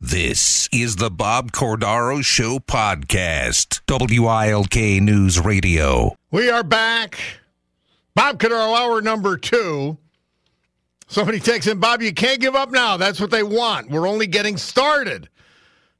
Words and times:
This 0.00 0.68
is 0.70 0.94
the 0.94 1.10
Bob 1.10 1.50
Cordaro 1.50 2.24
Show 2.24 2.60
podcast. 2.60 3.80
WILK 3.88 5.02
News 5.02 5.40
Radio. 5.40 6.14
We 6.30 6.48
are 6.48 6.62
back. 6.62 7.18
Bob 8.14 8.38
Cordaro, 8.38 8.78
hour 8.78 9.02
number 9.02 9.36
two. 9.36 9.98
Somebody 11.08 11.40
takes 11.40 11.66
in, 11.66 11.80
Bob, 11.80 12.00
you 12.00 12.14
can't 12.14 12.40
give 12.40 12.54
up 12.54 12.70
now. 12.70 12.96
That's 12.96 13.18
what 13.18 13.32
they 13.32 13.42
want. 13.42 13.90
We're 13.90 14.06
only 14.06 14.28
getting 14.28 14.56
started. 14.56 15.28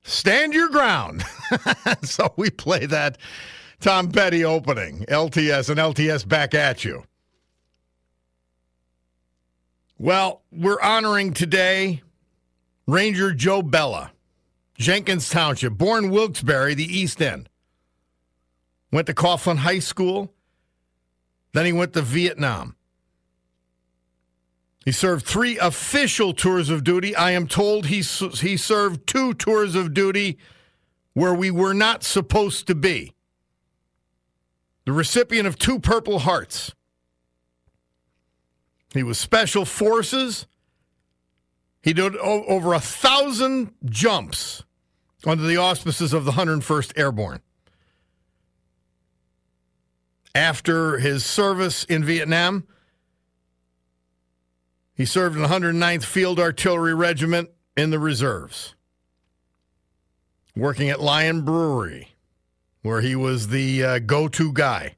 Stand 0.04 0.54
your 0.54 0.68
ground. 0.68 1.24
so 2.02 2.32
we 2.36 2.50
play 2.50 2.86
that 2.86 3.18
Tom 3.80 4.12
Petty 4.12 4.44
opening, 4.44 5.06
LTS, 5.08 5.70
and 5.70 5.80
LTS 5.80 6.26
back 6.26 6.54
at 6.54 6.84
you. 6.84 7.02
Well, 9.98 10.42
we're 10.52 10.80
honoring 10.80 11.32
today 11.32 12.02
Ranger 12.88 13.34
Joe 13.34 13.60
Bella, 13.60 14.12
Jenkins 14.78 15.28
Township, 15.28 15.74
born 15.74 16.08
Wilkes-Barre, 16.08 16.72
the 16.72 16.86
East 16.86 17.20
End. 17.20 17.50
Went 18.90 19.06
to 19.08 19.14
Coughlin 19.14 19.58
High 19.58 19.80
School. 19.80 20.32
Then 21.52 21.66
he 21.66 21.72
went 21.72 21.92
to 21.92 22.00
Vietnam. 22.00 22.76
He 24.86 24.92
served 24.92 25.26
three 25.26 25.58
official 25.58 26.32
tours 26.32 26.70
of 26.70 26.82
duty. 26.82 27.14
I 27.14 27.32
am 27.32 27.46
told 27.46 27.86
he, 27.86 28.00
he 28.00 28.56
served 28.56 29.06
two 29.06 29.34
tours 29.34 29.74
of 29.74 29.92
duty 29.92 30.38
where 31.12 31.34
we 31.34 31.50
were 31.50 31.74
not 31.74 32.02
supposed 32.02 32.66
to 32.68 32.74
be. 32.74 33.12
The 34.86 34.92
recipient 34.92 35.46
of 35.46 35.58
two 35.58 35.78
Purple 35.78 36.20
Hearts. 36.20 36.74
He 38.94 39.02
was 39.02 39.18
Special 39.18 39.66
Forces. 39.66 40.46
He 41.82 41.92
did 41.92 42.16
over 42.16 42.74
a 42.74 42.80
thousand 42.80 43.72
jumps 43.84 44.64
under 45.24 45.44
the 45.44 45.56
auspices 45.56 46.12
of 46.12 46.24
the 46.24 46.32
101st 46.32 46.98
Airborne. 46.98 47.40
After 50.34 50.98
his 50.98 51.24
service 51.24 51.84
in 51.84 52.04
Vietnam, 52.04 52.66
he 54.94 55.04
served 55.04 55.36
in 55.36 55.42
the 55.42 55.48
109th 55.48 56.04
Field 56.04 56.38
Artillery 56.38 56.94
Regiment 56.94 57.50
in 57.76 57.90
the 57.90 57.98
reserves, 57.98 58.74
working 60.56 60.90
at 60.90 61.00
Lion 61.00 61.42
Brewery, 61.42 62.16
where 62.82 63.00
he 63.00 63.14
was 63.14 63.48
the 63.48 63.84
uh, 63.84 63.98
go 64.00 64.28
to 64.28 64.52
guy 64.52 64.96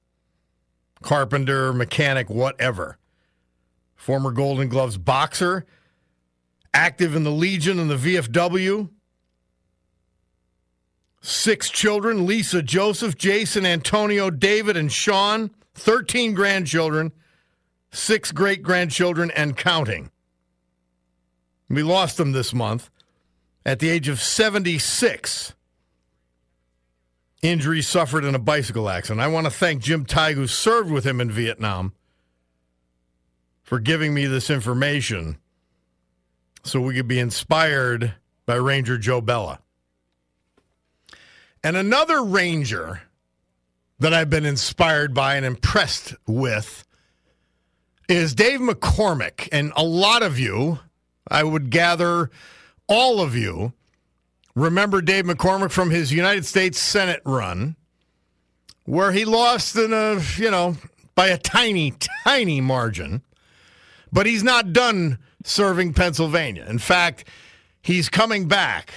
carpenter, 1.03 1.73
mechanic, 1.73 2.29
whatever. 2.29 2.99
Former 3.97 4.31
Golden 4.31 4.69
Gloves 4.69 4.97
boxer, 4.97 5.67
active 6.73 7.15
in 7.17 7.25
the 7.25 7.31
Legion 7.31 7.79
and 7.79 7.91
the 7.91 7.97
VFW. 7.97 8.89
Six 11.23 11.69
children 11.71 12.27
Lisa, 12.27 12.63
Joseph, 12.63 13.17
Jason, 13.17 13.67
Antonio, 13.67 14.31
David, 14.31 14.77
and 14.77 14.91
Sean. 14.91 15.51
13 15.75 16.35
grandchildren, 16.35 17.13
six 17.91 18.33
great 18.33 18.63
grandchildren, 18.63 19.31
and 19.33 19.57
counting. 19.57 20.11
We 21.69 21.83
lost 21.83 22.17
them 22.17 22.33
this 22.33 22.53
month 22.53 22.91
at 23.65 23.79
the 23.79 23.89
age 23.89 24.09
of 24.09 24.21
76. 24.21 25.55
Injuries 27.43 27.89
suffered 27.89 28.25
in 28.25 28.35
a 28.35 28.39
bicycle 28.41 28.91
accident. 28.91 29.21
I 29.21 29.29
want 29.29 29.47
to 29.47 29.51
thank 29.51 29.83
Jim 29.83 30.05
Tig, 30.05 30.37
who 30.37 30.47
served 30.47 30.91
with 30.91 31.05
him 31.05 31.21
in 31.21 31.31
Vietnam, 31.31 31.95
for 33.63 33.79
giving 33.79 34.13
me 34.13 34.27
this 34.27 34.51
information 34.51 35.39
so 36.63 36.81
we 36.81 36.95
could 36.95 37.09
be 37.09 37.19
inspired 37.19 38.15
by 38.47 38.57
Ranger 38.57 38.99
Joe 38.99 39.21
Bella. 39.21 39.61
And 41.63 41.77
another 41.77 42.23
Ranger 42.23 43.03
that 43.99 44.15
I've 44.15 44.31
been 44.31 44.47
inspired 44.47 45.15
by 45.15 45.37
and 45.37 45.45
impressed 45.45 46.15
with 46.27 46.85
is 48.09 48.35
Dave 48.35 48.61
McCormick. 48.61 49.49
And 49.53 49.73
a 49.77 49.85
lot 49.85 50.23
of 50.23 50.39
you, 50.39 50.79
I 51.29 51.45
would 51.45 51.71
gather 51.71 52.31
all 52.89 53.21
of 53.21 53.37
you, 53.37 53.73
remember 54.55 55.01
Dave 55.01 55.27
McCormick 55.27 55.71
from 55.71 55.91
his 55.91 56.13
United 56.13 56.45
States 56.45 56.79
Senate 56.79 57.23
run, 57.25 57.77
where 58.85 59.13
he 59.13 59.25
lost 59.25 59.77
in 59.77 59.93
a, 59.93 60.21
you 60.37 60.51
know, 60.51 60.77
by 61.15 61.29
a 61.29 61.39
tiny, 61.39 61.93
tiny 62.25 62.61
margin. 62.61 63.23
But 64.13 64.27
he's 64.27 64.43
not 64.43 64.73
done 64.73 65.19
serving 65.45 65.95
Pennsylvania. 65.95 66.67
In 66.69 66.79
fact, 66.79 67.25
he's 67.83 68.09
coming 68.09 68.49
back. 68.49 68.93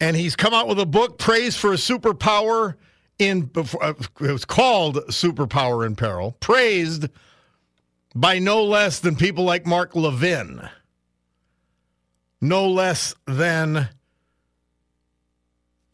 And 0.00 0.16
he's 0.16 0.34
come 0.34 0.52
out 0.52 0.66
with 0.66 0.80
a 0.80 0.86
book, 0.86 1.18
Praise 1.18 1.56
for 1.56 1.72
a 1.72 1.76
Superpower 1.76 2.74
in 3.18 3.50
uh, 3.56 3.94
it 4.20 4.32
was 4.32 4.44
called 4.44 4.96
Superpower 5.08 5.86
in 5.86 5.96
Peril, 5.96 6.32
praised 6.40 7.08
by 8.14 8.38
no 8.38 8.64
less 8.64 9.00
than 9.00 9.16
people 9.16 9.44
like 9.44 9.66
Mark 9.66 9.94
Levin. 9.94 10.68
No 12.40 12.68
less 12.68 13.14
than 13.26 13.88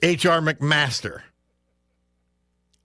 H.R. 0.03 0.41
McMaster. 0.41 1.21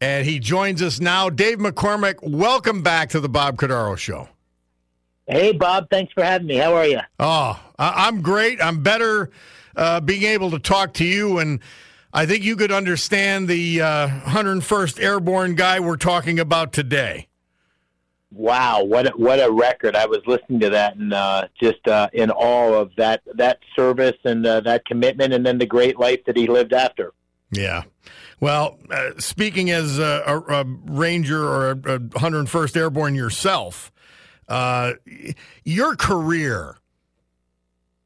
And 0.01 0.25
he 0.25 0.39
joins 0.39 0.81
us 0.81 0.99
now. 0.99 1.29
Dave 1.29 1.59
McCormick, 1.59 2.15
welcome 2.21 2.81
back 2.83 3.09
to 3.11 3.21
the 3.21 3.29
Bob 3.29 3.55
Cordaro 3.55 3.97
Show. 3.97 4.27
Hey, 5.27 5.53
Bob. 5.53 5.89
Thanks 5.89 6.11
for 6.13 6.23
having 6.23 6.47
me. 6.47 6.57
How 6.57 6.73
are 6.75 6.85
you? 6.85 6.99
Oh, 7.19 7.59
I'm 7.79 8.21
great. 8.21 8.61
I'm 8.61 8.83
better 8.83 9.29
uh, 9.75 10.01
being 10.01 10.23
able 10.23 10.51
to 10.51 10.59
talk 10.59 10.93
to 10.95 11.05
you, 11.05 11.39
and 11.39 11.59
I 12.13 12.25
think 12.25 12.43
you 12.43 12.55
could 12.55 12.71
understand 12.71 13.47
the 13.47 13.81
uh, 13.81 14.07
101st 14.07 15.01
Airborne 15.01 15.55
guy 15.55 15.79
we're 15.79 15.97
talking 15.97 16.39
about 16.39 16.73
today. 16.73 17.27
Wow, 18.31 18.83
what 18.83 19.07
a, 19.07 19.09
what 19.11 19.39
a 19.39 19.51
record! 19.51 19.95
I 19.95 20.07
was 20.07 20.21
listening 20.25 20.59
to 20.61 20.71
that 20.71 20.95
and 20.95 21.13
uh, 21.13 21.47
just 21.59 21.87
uh, 21.87 22.09
in 22.13 22.31
awe 22.31 22.73
of 22.73 22.91
that 22.97 23.21
that 23.35 23.59
service 23.75 24.17
and 24.23 24.43
uh, 24.45 24.59
that 24.61 24.85
commitment, 24.85 25.33
and 25.33 25.45
then 25.45 25.59
the 25.59 25.67
great 25.67 25.99
life 25.99 26.19
that 26.25 26.35
he 26.35 26.47
lived 26.47 26.73
after. 26.73 27.13
Yeah. 27.51 27.83
Well, 28.39 28.79
uh, 28.89 29.11
speaking 29.19 29.69
as 29.69 29.99
a, 29.99 30.23
a, 30.25 30.39
a 30.61 30.63
ranger 30.85 31.43
or 31.47 31.69
a, 31.69 31.75
a 31.75 31.99
101st 31.99 32.75
Airborne 32.75 33.13
yourself, 33.13 33.91
uh, 34.47 34.93
your 35.63 35.95
career 35.95 36.77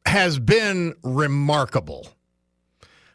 has 0.05 0.39
been 0.39 0.95
remarkable. 1.03 2.07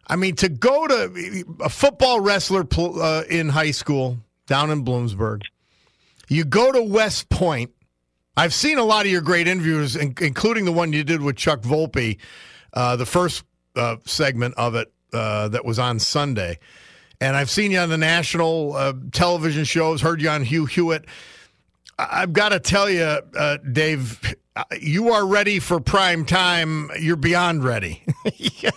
I 0.06 0.16
mean, 0.16 0.34
to 0.36 0.48
go 0.48 0.86
to 0.86 1.44
a 1.60 1.68
football 1.68 2.20
wrestler 2.20 2.66
uh, 2.78 3.22
in 3.30 3.48
high 3.48 3.70
school 3.70 4.18
down 4.46 4.70
in 4.70 4.84
Bloomsburg, 4.84 5.42
you 6.28 6.44
go 6.44 6.72
to 6.72 6.82
West 6.82 7.28
Point. 7.28 7.70
I've 8.36 8.54
seen 8.54 8.78
a 8.78 8.84
lot 8.84 9.06
of 9.06 9.12
your 9.12 9.20
great 9.20 9.46
interviews, 9.46 9.96
including 9.96 10.64
the 10.64 10.72
one 10.72 10.92
you 10.92 11.04
did 11.04 11.22
with 11.22 11.36
Chuck 11.36 11.60
Volpe, 11.62 12.18
uh, 12.72 12.96
the 12.96 13.06
first 13.06 13.44
uh, 13.76 13.96
segment 14.04 14.54
of 14.56 14.74
it 14.74 14.92
uh, 15.12 15.48
that 15.48 15.64
was 15.64 15.78
on 15.78 15.98
Sunday. 15.98 16.58
And 17.20 17.36
I've 17.36 17.50
seen 17.50 17.70
you 17.70 17.78
on 17.78 17.88
the 17.88 17.98
national 17.98 18.74
uh, 18.74 18.94
television 19.12 19.64
shows, 19.64 20.00
heard 20.00 20.20
you 20.20 20.28
on 20.28 20.42
Hugh 20.42 20.66
Hewitt. 20.66 21.04
I've 21.98 22.32
got 22.32 22.50
to 22.50 22.60
tell 22.60 22.88
you, 22.90 23.02
uh, 23.02 23.58
Dave, 23.70 24.34
you 24.80 25.10
are 25.12 25.26
ready 25.26 25.58
for 25.58 25.80
prime 25.80 26.24
time. 26.24 26.90
You're 26.98 27.16
beyond 27.16 27.64
ready. 27.64 28.02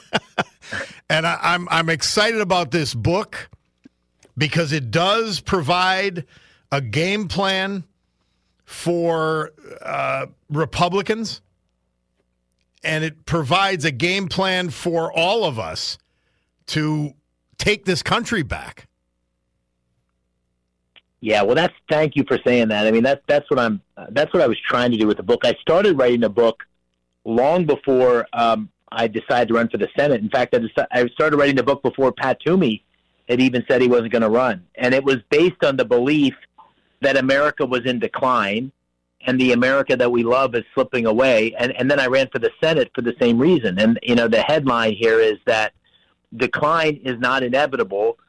And 1.10 1.28
I, 1.28 1.38
I'm 1.42 1.68
I'm 1.70 1.90
excited 1.90 2.42
about 2.42 2.72
this 2.72 2.94
book 2.94 3.50
because 4.38 4.72
it 4.72 4.92
does 4.92 5.40
provide 5.40 6.26
a 6.72 6.82
game 6.82 7.28
plan 7.28 7.84
for 8.66 9.52
uh, 9.82 10.26
Republicans, 10.50 11.42
and 12.84 13.04
it 13.04 13.26
provides 13.26 13.86
a 13.86 13.92
game 13.92 14.28
plan 14.28 14.72
for 14.72 15.12
all 15.14 15.46
of 15.46 15.60
us 15.60 15.98
to 16.68 17.14
take 17.58 17.86
this 17.86 18.02
country 18.02 18.42
back. 18.42 18.88
Yeah, 21.22 21.42
well, 21.42 21.56
that's 21.56 21.74
thank 21.90 22.16
you 22.16 22.24
for 22.28 22.38
saying 22.46 22.68
that. 22.70 22.86
I 22.86 22.92
mean, 22.92 23.04
that's 23.04 23.22
that's 23.28 23.50
what 23.50 23.60
I'm 23.60 23.82
uh, 23.98 24.08
that's 24.12 24.34
what 24.34 24.44
I 24.44 24.48
was 24.48 24.60
trying 24.60 24.92
to 24.92 24.98
do 24.98 25.08
with 25.08 25.18
the 25.18 25.24
book. 25.24 25.42
I 25.44 25.56
started 25.62 25.98
writing 25.98 26.20
the 26.20 26.30
book 26.30 26.64
long 27.24 27.66
before 27.66 28.28
um, 28.34 28.70
I 28.92 29.08
decided 29.08 29.48
to 29.50 29.56
run 29.56 29.70
for 29.70 29.78
the 29.78 29.90
Senate. 29.98 30.22
In 30.22 30.30
fact, 30.30 30.54
I, 30.54 30.60
decided, 30.60 30.88
I 30.92 31.08
started 31.08 31.38
writing 31.38 31.56
the 31.56 31.64
book 31.64 31.82
before 31.82 32.12
Pat 32.12 32.40
Toomey 32.46 32.84
had 33.28 33.42
even 33.42 33.64
said 33.68 33.82
he 33.82 33.88
wasn't 33.88 34.12
going 34.12 34.22
to 34.22 34.30
run, 34.30 34.66
and 34.76 34.94
it 34.94 35.04
was 35.04 35.18
based 35.30 35.64
on 35.64 35.78
the 35.78 35.86
belief 35.86 36.36
that 37.02 37.18
America 37.18 37.66
was 37.66 37.86
in 37.86 38.00
decline 38.00 38.72
and 39.26 39.40
the 39.40 39.52
America 39.54 39.96
that 39.96 40.12
we 40.12 40.24
love 40.24 40.54
is 40.56 40.64
slipping 40.74 41.06
away. 41.06 41.56
And 41.58 41.72
and 41.72 41.90
then 41.90 42.00
I 42.00 42.08
ran 42.08 42.30
for 42.30 42.40
the 42.40 42.52
Senate 42.62 42.92
for 42.94 43.02
the 43.02 43.16
same 43.20 43.40
reason. 43.40 43.80
And 43.80 44.00
you 44.04 44.16
know, 44.16 44.28
the 44.28 44.42
headline 44.42 44.94
here 44.94 45.20
is 45.20 45.38
that 45.46 45.74
decline 46.36 47.00
is 47.04 47.20
not 47.20 47.42
inevitable, 47.42 48.20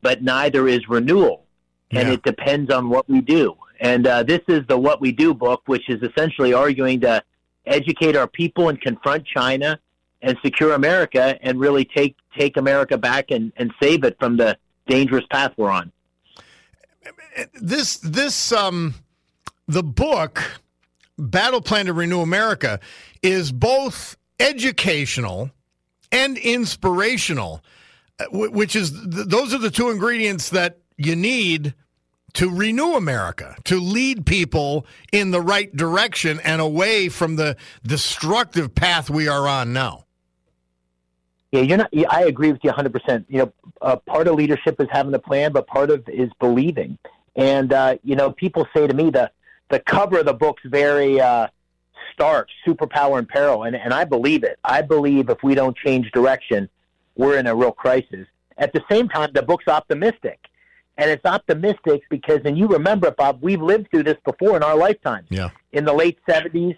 but 0.00 0.22
neither 0.22 0.68
is 0.68 0.88
renewal 0.88 1.45
and 1.90 2.08
Yeah. 2.08 2.14
it 2.14 2.22
depends 2.22 2.72
on 2.72 2.88
what 2.88 3.08
we 3.08 3.20
do. 3.20 3.54
And 3.80 4.06
uh, 4.06 4.22
this 4.22 4.40
is 4.48 4.66
the 4.68 4.78
What 4.78 5.00
We 5.00 5.12
Do 5.12 5.34
book, 5.34 5.62
which 5.66 5.88
is 5.88 6.02
essentially 6.02 6.52
arguing 6.54 7.00
to 7.02 7.22
educate 7.66 8.16
our 8.16 8.26
people 8.26 8.68
and 8.68 8.80
confront 8.80 9.26
China 9.26 9.78
and 10.22 10.36
secure 10.42 10.72
America 10.72 11.38
and 11.42 11.60
really 11.60 11.84
take 11.84 12.16
take 12.38 12.56
America 12.56 12.96
back 12.96 13.30
and, 13.30 13.52
and 13.56 13.72
save 13.82 14.04
it 14.04 14.16
from 14.18 14.36
the 14.36 14.56
dangerous 14.88 15.24
path 15.30 15.52
we're 15.56 15.70
on. 15.70 15.92
this 17.60 17.98
this 17.98 18.52
um 18.52 18.94
the 19.68 19.82
book 19.82 20.42
battle 21.18 21.60
plan 21.60 21.86
to 21.86 21.92
renew 21.92 22.20
america 22.20 22.78
is 23.22 23.52
both 23.52 24.16
educational 24.40 25.50
and 26.12 26.38
inspirational 26.38 27.62
uh, 28.18 28.24
which 28.32 28.74
is 28.76 28.92
those 29.04 29.52
are 29.54 29.58
the 29.58 29.70
two 29.70 29.90
ingredients 29.90 30.50
that 30.50 30.78
you 30.96 31.16
need 31.16 31.74
to 32.32 32.50
renew 32.50 32.94
america 32.94 33.56
to 33.64 33.80
lead 33.80 34.26
people 34.26 34.86
in 35.12 35.30
the 35.30 35.40
right 35.40 35.74
direction 35.76 36.40
and 36.44 36.60
away 36.60 37.08
from 37.08 37.36
the 37.36 37.56
destructive 37.84 38.74
path 38.74 39.08
we 39.08 39.26
are 39.28 39.46
on 39.48 39.72
now 39.72 40.04
Yeah, 41.52 41.62
you're 41.62 41.78
not. 41.78 41.90
I 42.10 42.24
agree 42.24 42.52
with 42.52 42.62
you 42.64 42.68
100. 42.68 42.92
percent 42.92 43.26
You 43.28 43.38
know, 43.38 43.52
uh, 43.80 43.96
part 43.96 44.26
of 44.28 44.34
leadership 44.34 44.80
is 44.80 44.88
having 44.90 45.14
a 45.14 45.18
plan, 45.18 45.52
but 45.52 45.66
part 45.66 45.90
of 45.90 46.06
is 46.08 46.30
believing. 46.40 46.98
And 47.36 47.72
uh, 47.72 47.96
you 48.02 48.16
know, 48.16 48.32
people 48.32 48.66
say 48.74 48.86
to 48.86 48.94
me 48.94 49.10
the 49.10 49.30
the 49.70 49.80
cover 49.80 50.18
of 50.18 50.26
the 50.26 50.34
book's 50.34 50.62
very 50.64 51.20
uh, 51.20 51.46
stark, 52.12 52.48
superpower 52.66 53.18
in 53.18 53.26
peril, 53.26 53.62
and 53.62 53.76
and 53.76 53.94
I 53.94 54.04
believe 54.04 54.42
it. 54.42 54.58
I 54.64 54.82
believe 54.82 55.28
if 55.30 55.42
we 55.42 55.54
don't 55.54 55.76
change 55.76 56.10
direction, 56.12 56.68
we're 57.16 57.38
in 57.38 57.46
a 57.46 57.54
real 57.54 57.72
crisis. 57.72 58.26
At 58.58 58.72
the 58.72 58.82
same 58.90 59.08
time, 59.08 59.30
the 59.32 59.42
book's 59.42 59.68
optimistic, 59.68 60.38
and 60.98 61.10
it's 61.10 61.24
optimistic 61.24 62.02
because, 62.10 62.40
and 62.44 62.56
you 62.56 62.66
remember, 62.66 63.10
Bob, 63.10 63.38
we've 63.42 63.60
lived 63.60 63.90
through 63.90 64.04
this 64.04 64.16
before 64.24 64.56
in 64.56 64.62
our 64.62 64.76
lifetime 64.76 65.24
yeah. 65.28 65.50
In 65.72 65.84
the 65.84 65.92
late 65.92 66.18
70s 66.28 66.76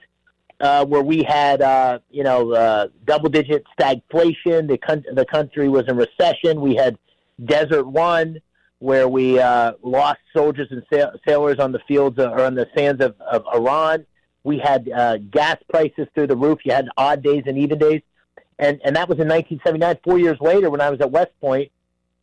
uh, 0.61 0.85
where 0.85 1.03
we 1.03 1.23
had 1.23 1.62
uh, 1.62 1.99
you 2.11 2.25
know 2.25 2.53
uh, 2.53 2.88
double 3.05 3.29
digit 3.29 3.65
stagflation. 3.79 4.69
The 4.69 4.79
coun- 4.79 5.05
the 5.12 5.25
country 5.25 5.69
was 5.69 5.85
in 5.88 5.97
recession. 5.97 6.61
We 6.61 6.75
had 6.75 6.99
desert 7.44 7.87
one 7.87 8.41
where 8.81 9.09
we 9.09 9.38
uh, 9.38 9.73
lost 9.82 10.21
soldiers 10.37 10.69
and 10.71 10.82
sa- 10.93 11.11
sailors 11.26 11.59
on 11.59 11.73
the 11.73 11.81
fields 11.88 12.19
uh, 12.19 12.31
or 12.31 12.43
on 12.43 12.55
the 12.55 12.69
sands 12.76 13.03
of, 13.03 13.21
of 13.21 13.44
Iran. 13.53 14.06
We 14.44 14.59
had 14.59 14.88
uh, 14.88 15.19
gas 15.19 15.56
prices 15.69 16.06
through 16.14 16.29
the 16.29 16.37
roof. 16.37 16.61
You 16.64 16.73
had 16.73 16.88
odd 16.97 17.23
days 17.23 17.44
and 17.47 17.59
even 17.59 17.79
days. 17.79 18.03
And 18.59 18.81
and 18.85 18.97
that 18.97 19.09
was 19.09 19.19
in 19.21 19.29
1979 19.29 19.99
4 20.03 20.19
years 20.19 20.38
later 20.41 20.71
when 20.71 20.81
I 20.81 20.91
was 20.91 21.00
at 21.00 21.11
West 21.11 21.31
Point 21.41 21.71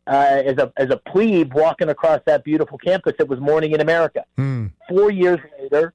uh, 0.06 0.42
as 0.44 0.58
a 0.58 0.72
as 0.76 0.90
a 0.90 0.96
plebe 0.96 1.52
walking 1.54 1.88
across 1.88 2.20
that 2.26 2.44
beautiful 2.44 2.78
campus 2.78 3.14
it 3.18 3.28
was 3.28 3.40
morning 3.40 3.72
in 3.72 3.80
America 3.80 4.24
Hmm. 4.36 4.66
4 4.88 5.10
years 5.10 5.40
later 5.60 5.92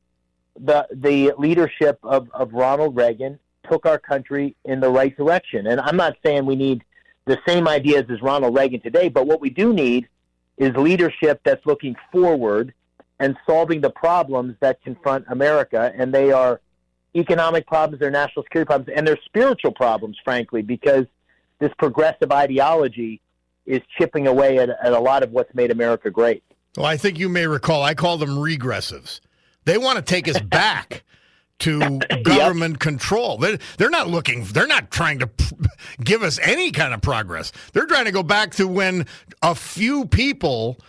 the 0.59 0.87
the 0.91 1.33
leadership 1.37 1.99
of, 2.03 2.29
of 2.33 2.53
Ronald 2.53 2.95
Reagan 2.95 3.39
took 3.69 3.85
our 3.85 3.97
country 3.97 4.55
in 4.65 4.79
the 4.79 4.89
right 4.89 5.15
direction. 5.15 5.67
And 5.67 5.79
I'm 5.79 5.95
not 5.95 6.17
saying 6.23 6.45
we 6.45 6.55
need 6.55 6.83
the 7.25 7.37
same 7.47 7.67
ideas 7.67 8.05
as 8.09 8.21
Ronald 8.21 8.55
Reagan 8.55 8.81
today, 8.81 9.09
but 9.09 9.27
what 9.27 9.39
we 9.39 9.49
do 9.49 9.73
need 9.73 10.07
is 10.57 10.75
leadership 10.75 11.41
that's 11.43 11.65
looking 11.65 11.95
forward 12.11 12.73
and 13.19 13.37
solving 13.45 13.81
the 13.81 13.89
problems 13.89 14.55
that 14.59 14.81
confront 14.83 15.25
America. 15.29 15.93
And 15.95 16.13
they 16.13 16.31
are 16.31 16.59
economic 17.15 17.67
problems, 17.67 17.99
they're 17.99 18.11
national 18.11 18.43
security 18.43 18.67
problems, 18.67 18.91
and 18.95 19.07
they're 19.07 19.19
spiritual 19.25 19.71
problems, 19.71 20.17
frankly, 20.23 20.61
because 20.61 21.05
this 21.59 21.71
progressive 21.77 22.31
ideology 22.31 23.21
is 23.65 23.81
chipping 23.97 24.27
away 24.27 24.57
at, 24.57 24.69
at 24.69 24.93
a 24.93 24.99
lot 24.99 25.23
of 25.23 25.31
what's 25.31 25.53
made 25.53 25.71
America 25.71 26.09
great. 26.09 26.43
Well, 26.77 26.85
I 26.85 26.97
think 26.97 27.19
you 27.19 27.29
may 27.29 27.47
recall 27.47 27.83
I 27.83 27.93
call 27.93 28.17
them 28.17 28.31
regressives. 28.31 29.19
They 29.65 29.77
want 29.77 29.97
to 29.97 30.01
take 30.01 30.27
us 30.27 30.39
back 30.41 31.03
to 31.59 31.99
government 32.23 32.79
control. 32.79 33.37
They're, 33.37 33.59
they're 33.77 33.91
not 33.91 34.07
looking, 34.07 34.45
they're 34.45 34.67
not 34.67 34.89
trying 34.89 35.19
to 35.19 35.27
p- 35.27 35.55
give 36.03 36.23
us 36.23 36.39
any 36.41 36.71
kind 36.71 36.93
of 36.93 37.01
progress. 37.01 37.51
They're 37.73 37.85
trying 37.85 38.05
to 38.05 38.11
go 38.11 38.23
back 38.23 38.51
to 38.55 38.67
when 38.67 39.05
a 39.43 39.53
few 39.53 40.07
people 40.07 40.79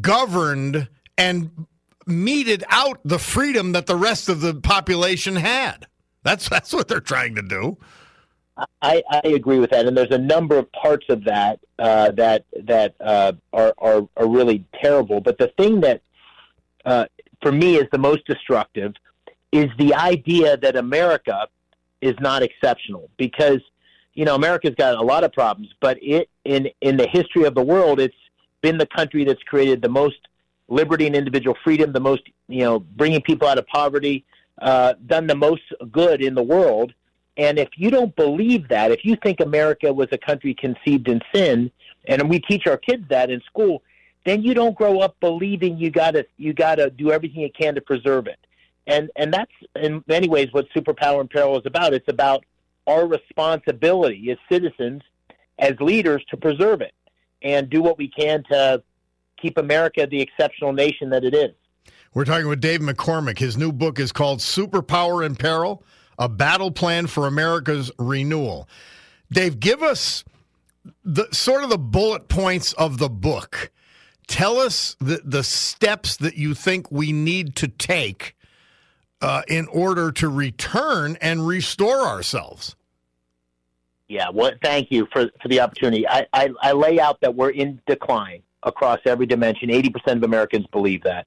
governed 0.00 0.88
and 1.18 1.66
meted 2.06 2.64
out 2.68 3.00
the 3.04 3.18
freedom 3.18 3.72
that 3.72 3.86
the 3.86 3.96
rest 3.96 4.28
of 4.28 4.40
the 4.40 4.54
population 4.54 5.36
had. 5.36 5.86
That's 6.22 6.48
that's 6.48 6.72
what 6.72 6.88
they're 6.88 7.00
trying 7.00 7.34
to 7.36 7.42
do. 7.42 7.78
I, 8.82 9.02
I 9.10 9.20
agree 9.24 9.58
with 9.58 9.70
that, 9.70 9.86
and 9.86 9.96
there's 9.96 10.10
a 10.10 10.18
number 10.18 10.56
of 10.58 10.70
parts 10.72 11.06
of 11.08 11.24
that 11.24 11.60
uh, 11.78 12.10
that 12.12 12.44
that 12.64 12.94
uh, 13.00 13.32
are, 13.52 13.74
are 13.78 14.08
are 14.16 14.28
really 14.28 14.64
terrible. 14.82 15.20
But 15.20 15.38
the 15.38 15.48
thing 15.58 15.80
that, 15.80 16.02
uh, 16.84 17.06
for 17.42 17.52
me, 17.52 17.76
is 17.76 17.86
the 17.92 17.98
most 17.98 18.26
destructive 18.26 18.94
is 19.52 19.68
the 19.78 19.94
idea 19.94 20.56
that 20.58 20.76
America 20.76 21.48
is 22.00 22.14
not 22.20 22.42
exceptional 22.42 23.10
because 23.16 23.60
you 24.14 24.24
know 24.24 24.34
America's 24.34 24.74
got 24.76 24.94
a 24.94 25.02
lot 25.02 25.24
of 25.24 25.32
problems, 25.32 25.72
but 25.80 25.98
it 26.02 26.28
in 26.44 26.68
in 26.80 26.96
the 26.96 27.08
history 27.08 27.44
of 27.44 27.54
the 27.54 27.62
world, 27.62 28.00
it's 28.00 28.14
been 28.60 28.78
the 28.78 28.86
country 28.86 29.24
that's 29.24 29.42
created 29.44 29.82
the 29.82 29.88
most 29.88 30.18
liberty 30.68 31.06
and 31.06 31.16
individual 31.16 31.56
freedom, 31.64 31.92
the 31.92 32.00
most 32.00 32.22
you 32.48 32.62
know 32.62 32.80
bringing 32.80 33.20
people 33.22 33.48
out 33.48 33.58
of 33.58 33.66
poverty, 33.66 34.24
uh, 34.60 34.94
done 35.06 35.26
the 35.26 35.34
most 35.34 35.62
good 35.90 36.22
in 36.22 36.34
the 36.34 36.42
world. 36.42 36.92
And 37.40 37.58
if 37.58 37.70
you 37.76 37.90
don't 37.90 38.14
believe 38.16 38.68
that, 38.68 38.90
if 38.90 39.02
you 39.02 39.16
think 39.16 39.40
America 39.40 39.90
was 39.90 40.08
a 40.12 40.18
country 40.18 40.52
conceived 40.52 41.08
in 41.08 41.22
sin, 41.34 41.70
and 42.06 42.28
we 42.28 42.38
teach 42.38 42.66
our 42.66 42.76
kids 42.76 43.04
that 43.08 43.30
in 43.30 43.40
school, 43.46 43.82
then 44.26 44.42
you 44.42 44.52
don't 44.52 44.76
grow 44.76 45.00
up 45.00 45.16
believing 45.20 45.78
you 45.78 45.90
gotta 45.90 46.26
you 46.36 46.52
gotta 46.52 46.90
do 46.90 47.10
everything 47.10 47.40
you 47.40 47.50
can 47.58 47.74
to 47.76 47.80
preserve 47.80 48.26
it. 48.26 48.38
And 48.86 49.10
and 49.16 49.32
that's 49.32 49.52
in 49.74 50.04
many 50.06 50.28
ways 50.28 50.48
what 50.52 50.66
superpower 50.76 51.18
and 51.18 51.30
peril 51.30 51.58
is 51.58 51.64
about. 51.64 51.94
It's 51.94 52.08
about 52.08 52.44
our 52.86 53.06
responsibility 53.06 54.30
as 54.30 54.36
citizens, 54.52 55.00
as 55.58 55.72
leaders, 55.80 56.22
to 56.28 56.36
preserve 56.36 56.82
it 56.82 56.92
and 57.40 57.70
do 57.70 57.80
what 57.80 57.96
we 57.96 58.08
can 58.08 58.44
to 58.50 58.82
keep 59.40 59.56
America 59.56 60.06
the 60.06 60.20
exceptional 60.20 60.74
nation 60.74 61.08
that 61.08 61.24
it 61.24 61.34
is. 61.34 61.54
We're 62.12 62.26
talking 62.26 62.48
with 62.48 62.60
Dave 62.60 62.80
McCormick. 62.80 63.38
His 63.38 63.56
new 63.56 63.72
book 63.72 63.98
is 63.98 64.12
called 64.12 64.40
Superpower 64.40 65.24
in 65.24 65.36
Peril 65.36 65.82
A 66.20 66.28
Battle 66.28 66.70
Plan 66.70 67.08
for 67.08 67.26
America's 67.26 67.90
Renewal. 67.98 68.68
Dave, 69.32 69.58
give 69.58 69.82
us 69.82 70.22
the 71.04 71.26
sort 71.32 71.64
of 71.64 71.70
the 71.70 71.78
bullet 71.78 72.28
points 72.28 72.72
of 72.74 72.98
the 72.98 73.08
book. 73.08 73.70
Tell 74.28 74.58
us 74.58 74.96
the, 75.00 75.20
the 75.24 75.42
steps 75.42 76.16
that 76.18 76.36
you 76.36 76.54
think 76.54 76.90
we 76.92 77.10
need 77.10 77.56
to 77.56 77.68
take 77.68 78.36
uh, 79.20 79.42
in 79.48 79.66
order 79.68 80.12
to 80.12 80.28
return 80.28 81.16
and 81.20 81.46
restore 81.46 82.00
ourselves. 82.00 82.76
Yeah, 84.08 84.28
well, 84.32 84.52
thank 84.62 84.90
you 84.90 85.06
for, 85.12 85.30
for 85.40 85.48
the 85.48 85.60
opportunity. 85.60 86.06
I, 86.06 86.26
I, 86.32 86.50
I 86.60 86.72
lay 86.72 86.98
out 86.98 87.20
that 87.20 87.34
we're 87.34 87.50
in 87.50 87.80
decline 87.86 88.42
across 88.62 88.98
every 89.06 89.26
dimension. 89.26 89.68
80% 89.68 90.16
of 90.16 90.22
Americans 90.22 90.66
believe 90.72 91.02
that. 91.04 91.26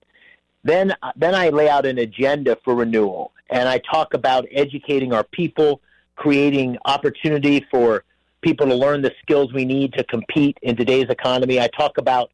Then, 0.64 0.96
then 1.16 1.34
I 1.34 1.50
lay 1.50 1.70
out 1.70 1.86
an 1.86 1.98
agenda 1.98 2.58
for 2.64 2.76
renewal, 2.76 3.32
and 3.54 3.70
I 3.70 3.78
talk 3.78 4.16
about 4.16 4.48
educating 4.52 5.14
our 5.14 5.24
people, 5.24 5.80
creating 6.16 6.76
opportunity 6.86 7.64
for 7.70 8.04
people 8.42 8.66
to 8.66 8.74
learn 8.74 9.04
the 9.04 9.14
skills 9.22 9.54
we 9.54 9.64
need 9.64 9.94
to 9.94 10.04
compete 10.06 10.58
in 10.64 10.76
today's 10.76 11.08
economy. 11.10 11.62
I 11.62 11.68
talk 11.68 12.00
about 12.00 12.32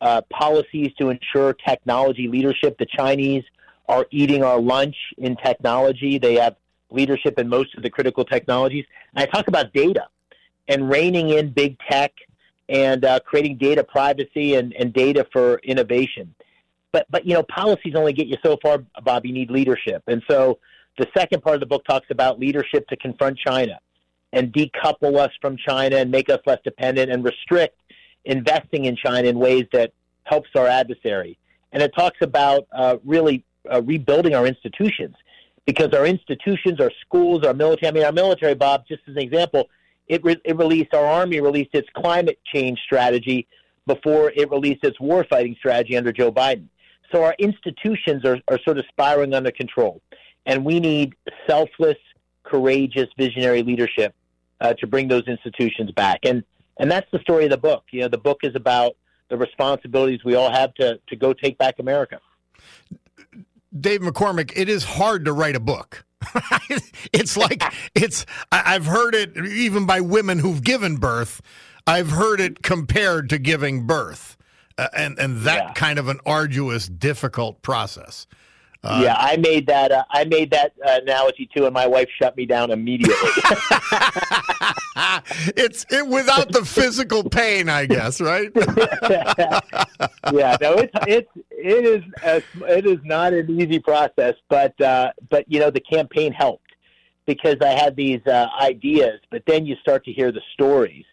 uh, 0.00 0.22
policies 0.30 0.92
to 0.98 1.10
ensure 1.10 1.54
technology 1.54 2.28
leadership. 2.28 2.78
The 2.78 2.86
Chinese 2.86 3.42
are 3.88 4.06
eating 4.12 4.44
our 4.44 4.60
lunch 4.60 4.94
in 5.18 5.36
technology. 5.36 6.18
They 6.18 6.36
have 6.36 6.54
leadership 6.92 7.40
in 7.40 7.48
most 7.48 7.74
of 7.76 7.82
the 7.82 7.90
critical 7.90 8.24
technologies. 8.24 8.84
And 9.14 9.24
I 9.24 9.26
talk 9.26 9.48
about 9.48 9.72
data 9.72 10.06
and 10.68 10.88
reining 10.88 11.30
in 11.30 11.50
big 11.50 11.78
tech 11.90 12.12
and 12.68 13.04
uh, 13.04 13.18
creating 13.26 13.56
data 13.56 13.82
privacy 13.82 14.54
and, 14.54 14.72
and 14.74 14.92
data 14.92 15.26
for 15.32 15.58
innovation. 15.64 16.32
But 16.92 17.06
but 17.10 17.26
you 17.26 17.34
know 17.34 17.42
policies 17.44 17.94
only 17.94 18.12
get 18.12 18.26
you 18.26 18.36
so 18.44 18.56
far, 18.62 18.84
Bob. 19.02 19.24
You 19.24 19.32
need 19.32 19.50
leadership, 19.50 20.02
and 20.06 20.22
so 20.28 20.58
the 20.98 21.06
second 21.16 21.42
part 21.42 21.54
of 21.54 21.60
the 21.60 21.66
book 21.66 21.84
talks 21.84 22.06
about 22.10 22.38
leadership 22.38 22.86
to 22.88 22.96
confront 22.96 23.38
China 23.38 23.78
and 24.32 24.52
decouple 24.52 25.16
us 25.16 25.30
from 25.40 25.56
China 25.56 25.96
and 25.96 26.10
make 26.10 26.28
us 26.28 26.40
less 26.46 26.58
dependent 26.64 27.10
and 27.10 27.24
restrict 27.24 27.76
investing 28.24 28.84
in 28.84 28.96
China 28.96 29.28
in 29.28 29.38
ways 29.38 29.66
that 29.72 29.92
helps 30.24 30.50
our 30.54 30.66
adversary. 30.66 31.38
And 31.72 31.82
it 31.82 31.92
talks 31.96 32.18
about 32.20 32.66
uh, 32.72 32.98
really 33.04 33.44
uh, 33.72 33.82
rebuilding 33.82 34.34
our 34.34 34.46
institutions 34.46 35.16
because 35.66 35.92
our 35.92 36.06
institutions, 36.06 36.80
our 36.80 36.90
schools, 37.00 37.44
our 37.44 37.54
military. 37.54 37.88
I 37.88 37.92
mean, 37.92 38.04
our 38.04 38.12
military, 38.12 38.54
Bob, 38.54 38.84
just 38.86 39.02
as 39.08 39.16
an 39.16 39.22
example, 39.22 39.68
it, 40.08 40.22
re- 40.24 40.40
it 40.44 40.56
released 40.56 40.94
our 40.94 41.04
army 41.06 41.40
released 41.40 41.74
its 41.74 41.88
climate 41.94 42.38
change 42.52 42.78
strategy 42.84 43.46
before 43.86 44.32
it 44.34 44.50
released 44.50 44.84
its 44.84 44.98
war 45.00 45.24
fighting 45.28 45.56
strategy 45.58 45.96
under 45.96 46.12
Joe 46.12 46.32
Biden. 46.32 46.66
So 47.12 47.24
our 47.24 47.34
institutions 47.38 48.24
are, 48.24 48.38
are 48.48 48.58
sort 48.64 48.78
of 48.78 48.84
spiraling 48.88 49.34
under 49.34 49.50
control, 49.50 50.00
and 50.46 50.64
we 50.64 50.80
need 50.80 51.14
selfless, 51.48 51.96
courageous, 52.44 53.08
visionary 53.18 53.62
leadership 53.62 54.14
uh, 54.60 54.74
to 54.74 54.86
bring 54.86 55.08
those 55.08 55.24
institutions 55.26 55.90
back. 55.92 56.20
And 56.24 56.44
and 56.78 56.90
that's 56.90 57.10
the 57.12 57.18
story 57.20 57.44
of 57.44 57.50
the 57.50 57.58
book. 57.58 57.84
You 57.90 58.02
know, 58.02 58.08
the 58.08 58.18
book 58.18 58.38
is 58.42 58.54
about 58.54 58.96
the 59.28 59.36
responsibilities 59.36 60.20
we 60.24 60.34
all 60.34 60.50
have 60.50 60.74
to 60.74 61.00
to 61.08 61.16
go 61.16 61.32
take 61.32 61.58
back 61.58 61.78
America. 61.78 62.20
Dave 63.78 64.00
McCormick, 64.00 64.52
it 64.56 64.68
is 64.68 64.84
hard 64.84 65.24
to 65.26 65.32
write 65.32 65.56
a 65.56 65.60
book. 65.60 66.04
it's 67.12 67.36
like 67.36 67.62
it's 67.94 68.26
I've 68.52 68.86
heard 68.86 69.14
it 69.14 69.36
even 69.36 69.86
by 69.86 70.00
women 70.00 70.38
who've 70.38 70.62
given 70.62 70.96
birth. 70.96 71.40
I've 71.86 72.10
heard 72.10 72.40
it 72.40 72.62
compared 72.62 73.30
to 73.30 73.38
giving 73.38 73.86
birth. 73.86 74.36
Uh, 74.80 74.88
and 74.96 75.18
and 75.18 75.42
that 75.42 75.62
yeah. 75.62 75.72
kind 75.74 75.98
of 75.98 76.08
an 76.08 76.18
arduous, 76.24 76.88
difficult 76.88 77.60
process. 77.60 78.26
Uh, 78.82 79.02
yeah, 79.04 79.14
I 79.18 79.36
made 79.36 79.66
that. 79.66 79.92
Uh, 79.92 80.04
I 80.10 80.24
made 80.24 80.50
that 80.52 80.72
analogy 80.82 81.50
too, 81.54 81.66
and 81.66 81.74
my 81.74 81.86
wife 81.86 82.08
shut 82.18 82.34
me 82.34 82.46
down 82.46 82.70
immediately. 82.70 83.14
it's 85.54 85.84
it, 85.90 86.06
without 86.06 86.50
the 86.50 86.64
physical 86.64 87.28
pain, 87.28 87.68
I 87.68 87.84
guess, 87.84 88.22
right? 88.22 88.50
yeah, 88.56 89.60
no, 90.62 90.78
it's 90.78 90.94
it's 91.06 91.30
it 91.50 91.84
is 91.84 92.02
a, 92.22 92.42
it 92.74 92.86
is 92.86 93.00
not 93.04 93.34
an 93.34 93.50
easy 93.50 93.80
process, 93.80 94.34
but 94.48 94.80
uh, 94.80 95.12
but 95.28 95.44
you 95.46 95.60
know 95.60 95.70
the 95.70 95.80
campaign 95.80 96.32
helped 96.32 96.72
because 97.26 97.56
I 97.60 97.72
had 97.72 97.96
these 97.96 98.26
uh, 98.26 98.46
ideas, 98.58 99.20
but 99.30 99.42
then 99.46 99.66
you 99.66 99.76
start 99.82 100.06
to 100.06 100.12
hear 100.12 100.32
the 100.32 100.40
stories. 100.54 101.04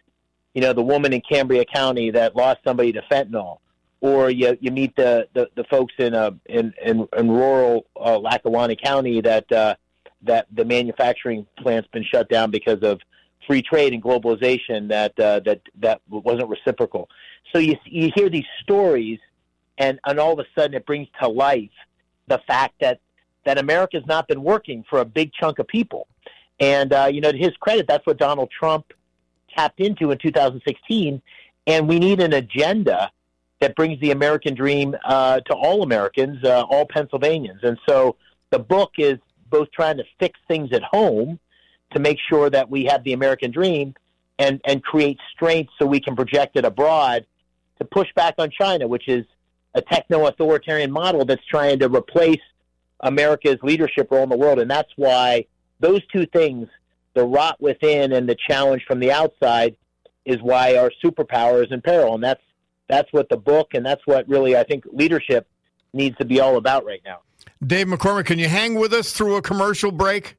You 0.57 0.63
know, 0.63 0.73
the 0.73 0.81
woman 0.81 1.13
in 1.13 1.21
Cambria 1.21 1.65
County 1.65 2.09
that 2.09 2.35
lost 2.35 2.61
somebody 2.63 2.91
to 2.93 3.03
fentanyl 3.11 3.59
or 4.01 4.31
you 4.31 4.57
you 4.59 4.71
meet 4.71 4.95
the 4.95 5.27
the, 5.35 5.47
the 5.55 5.63
folks 5.65 5.93
in 5.99 6.15
uh 6.15 6.31
in 6.47 6.73
in, 6.83 7.07
in 7.15 7.29
rural 7.29 7.85
uh, 7.95 8.17
Lackawanna 8.17 8.75
County 8.75 9.21
that 9.21 9.51
uh, 9.51 9.75
that 10.23 10.47
the 10.51 10.65
manufacturing 10.65 11.45
plant's 11.59 11.87
been 11.89 12.03
shut 12.03 12.27
down 12.27 12.49
because 12.49 12.81
of 12.81 12.99
free 13.45 13.61
trade 13.61 13.93
and 13.93 14.01
globalization 14.03 14.89
that 14.89 15.19
uh, 15.19 15.41
that 15.41 15.61
that 15.79 16.01
wasn't 16.09 16.49
reciprocal. 16.49 17.07
So 17.53 17.59
you 17.59 17.75
you 17.85 18.11
hear 18.15 18.27
these 18.27 18.49
stories, 18.63 19.19
and 19.77 19.99
and 20.07 20.19
all 20.19 20.33
of 20.33 20.39
a 20.39 20.59
sudden 20.59 20.73
it 20.73 20.87
brings 20.87 21.07
to 21.21 21.27
life 21.27 21.69
the 22.25 22.39
fact 22.47 22.73
that 22.81 22.99
that 23.45 23.59
America's 23.59 24.07
not 24.07 24.27
been 24.27 24.41
working 24.41 24.83
for 24.89 25.01
a 25.01 25.05
big 25.05 25.31
chunk 25.33 25.59
of 25.59 25.67
people. 25.67 26.07
And 26.59 26.91
uh, 26.93 27.11
you 27.13 27.21
know, 27.21 27.31
to 27.31 27.37
his 27.37 27.55
credit, 27.59 27.85
that's 27.87 28.07
what 28.07 28.17
Donald 28.17 28.49
Trump 28.49 28.91
tapped 29.57 29.79
into 29.79 30.11
in 30.11 30.17
2016. 30.17 31.21
And 31.65 31.87
we 31.87 31.99
need 31.99 32.21
an 32.21 32.33
agenda 32.33 33.11
that 33.59 33.75
brings 33.75 33.99
the 33.99 34.11
American 34.11 34.53
dream 34.53 34.95
uh, 35.03 35.39
to 35.41 35.53
all 35.53 35.83
Americans, 35.83 36.43
uh, 36.43 36.63
all 36.69 36.85
Pennsylvanians. 36.85 37.61
And 37.63 37.77
so 37.87 38.15
the 38.51 38.59
book 38.59 38.91
is 38.97 39.17
both 39.49 39.71
trying 39.71 39.97
to 39.97 40.03
fix 40.19 40.39
things 40.47 40.71
at 40.73 40.83
home 40.83 41.39
to 41.91 41.99
make 41.99 42.19
sure 42.29 42.49
that 42.49 42.69
we 42.69 42.85
have 42.85 43.03
the 43.03 43.13
American 43.13 43.51
dream 43.51 43.95
and, 44.39 44.61
and 44.65 44.83
create 44.83 45.17
strength 45.33 45.71
so 45.79 45.85
we 45.85 45.99
can 45.99 46.15
project 46.15 46.55
it 46.57 46.65
abroad 46.65 47.25
to 47.79 47.85
push 47.85 48.07
back 48.15 48.35
on 48.37 48.51
China, 48.51 48.87
which 48.87 49.07
is 49.07 49.25
a 49.73 49.81
techno 49.81 50.27
authoritarian 50.27 50.91
model 50.91 51.25
that's 51.25 51.45
trying 51.45 51.79
to 51.79 51.87
replace 51.87 52.41
America's 53.01 53.57
leadership 53.63 54.09
role 54.11 54.23
in 54.23 54.29
the 54.29 54.37
world. 54.37 54.59
And 54.59 54.69
that's 54.69 54.91
why 54.95 55.45
those 55.79 56.05
two 56.07 56.25
things, 56.27 56.67
the 57.17 57.25
rot 57.25 57.59
within 57.59 58.13
and 58.13 58.29
the 58.29 58.37
challenge 58.47 58.85
from 58.87 58.99
the 58.99 59.11
outside, 59.11 59.75
is 60.25 60.37
why 60.41 60.77
our 60.77 60.91
superpower 61.03 61.65
is 61.65 61.71
in 61.71 61.81
peril. 61.81 62.13
And 62.15 62.23
that's 62.23 62.41
that's 62.87 63.11
what 63.11 63.27
the 63.29 63.37
book 63.37 63.73
and 63.73 63.85
that's 63.85 64.05
what 64.05 64.27
really 64.29 64.55
I 64.55 64.63
think 64.63 64.85
leadership 64.91 65.47
needs 65.93 66.15
to 66.17 66.25
be 66.25 66.39
all 66.39 66.57
about 66.57 66.85
right 66.85 67.01
now. 67.03 67.19
Dave 67.65 67.87
McCormick, 67.87 68.25
can 68.25 68.39
you 68.39 68.47
hang 68.47 68.75
with 68.75 68.93
us 68.93 69.11
through 69.11 69.35
a 69.35 69.41
commercial 69.41 69.91
break? 69.91 70.37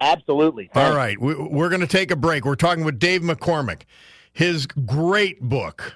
Absolutely. 0.00 0.68
All 0.74 0.94
right. 0.94 1.20
We, 1.20 1.32
are 1.32 1.68
going 1.68 1.80
to 1.80 1.86
take 1.86 2.10
a 2.10 2.16
break. 2.16 2.44
We're 2.44 2.56
talking 2.56 2.84
with 2.84 2.98
Dave 2.98 3.22
McCormick. 3.22 3.82
His 4.32 4.66
great 4.66 5.40
book, 5.40 5.94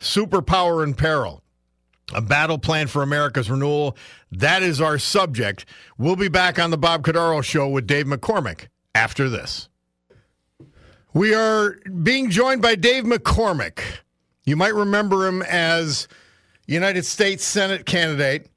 Superpower 0.00 0.82
in 0.84 0.94
Peril 0.94 1.44
a 2.12 2.20
battle 2.20 2.58
plan 2.58 2.86
for 2.86 3.02
America's 3.02 3.50
renewal. 3.50 3.96
That 4.30 4.62
is 4.62 4.80
our 4.80 4.98
subject. 4.98 5.64
We'll 5.96 6.16
be 6.16 6.28
back 6.28 6.58
on 6.58 6.70
the 6.70 6.76
Bob 6.76 7.02
Cordaro 7.02 7.42
Show 7.42 7.68
with 7.68 7.86
Dave 7.86 8.06
McCormick 8.06 8.66
after 8.94 9.28
this. 9.28 9.68
We 11.12 11.34
are 11.34 11.76
being 12.02 12.30
joined 12.30 12.62
by 12.62 12.74
Dave 12.74 13.04
McCormick. 13.04 13.80
You 14.44 14.56
might 14.56 14.74
remember 14.74 15.26
him 15.26 15.42
as 15.42 16.08
United 16.66 17.04
States 17.04 17.44
Senate 17.44 17.86
candidate, 17.86 18.48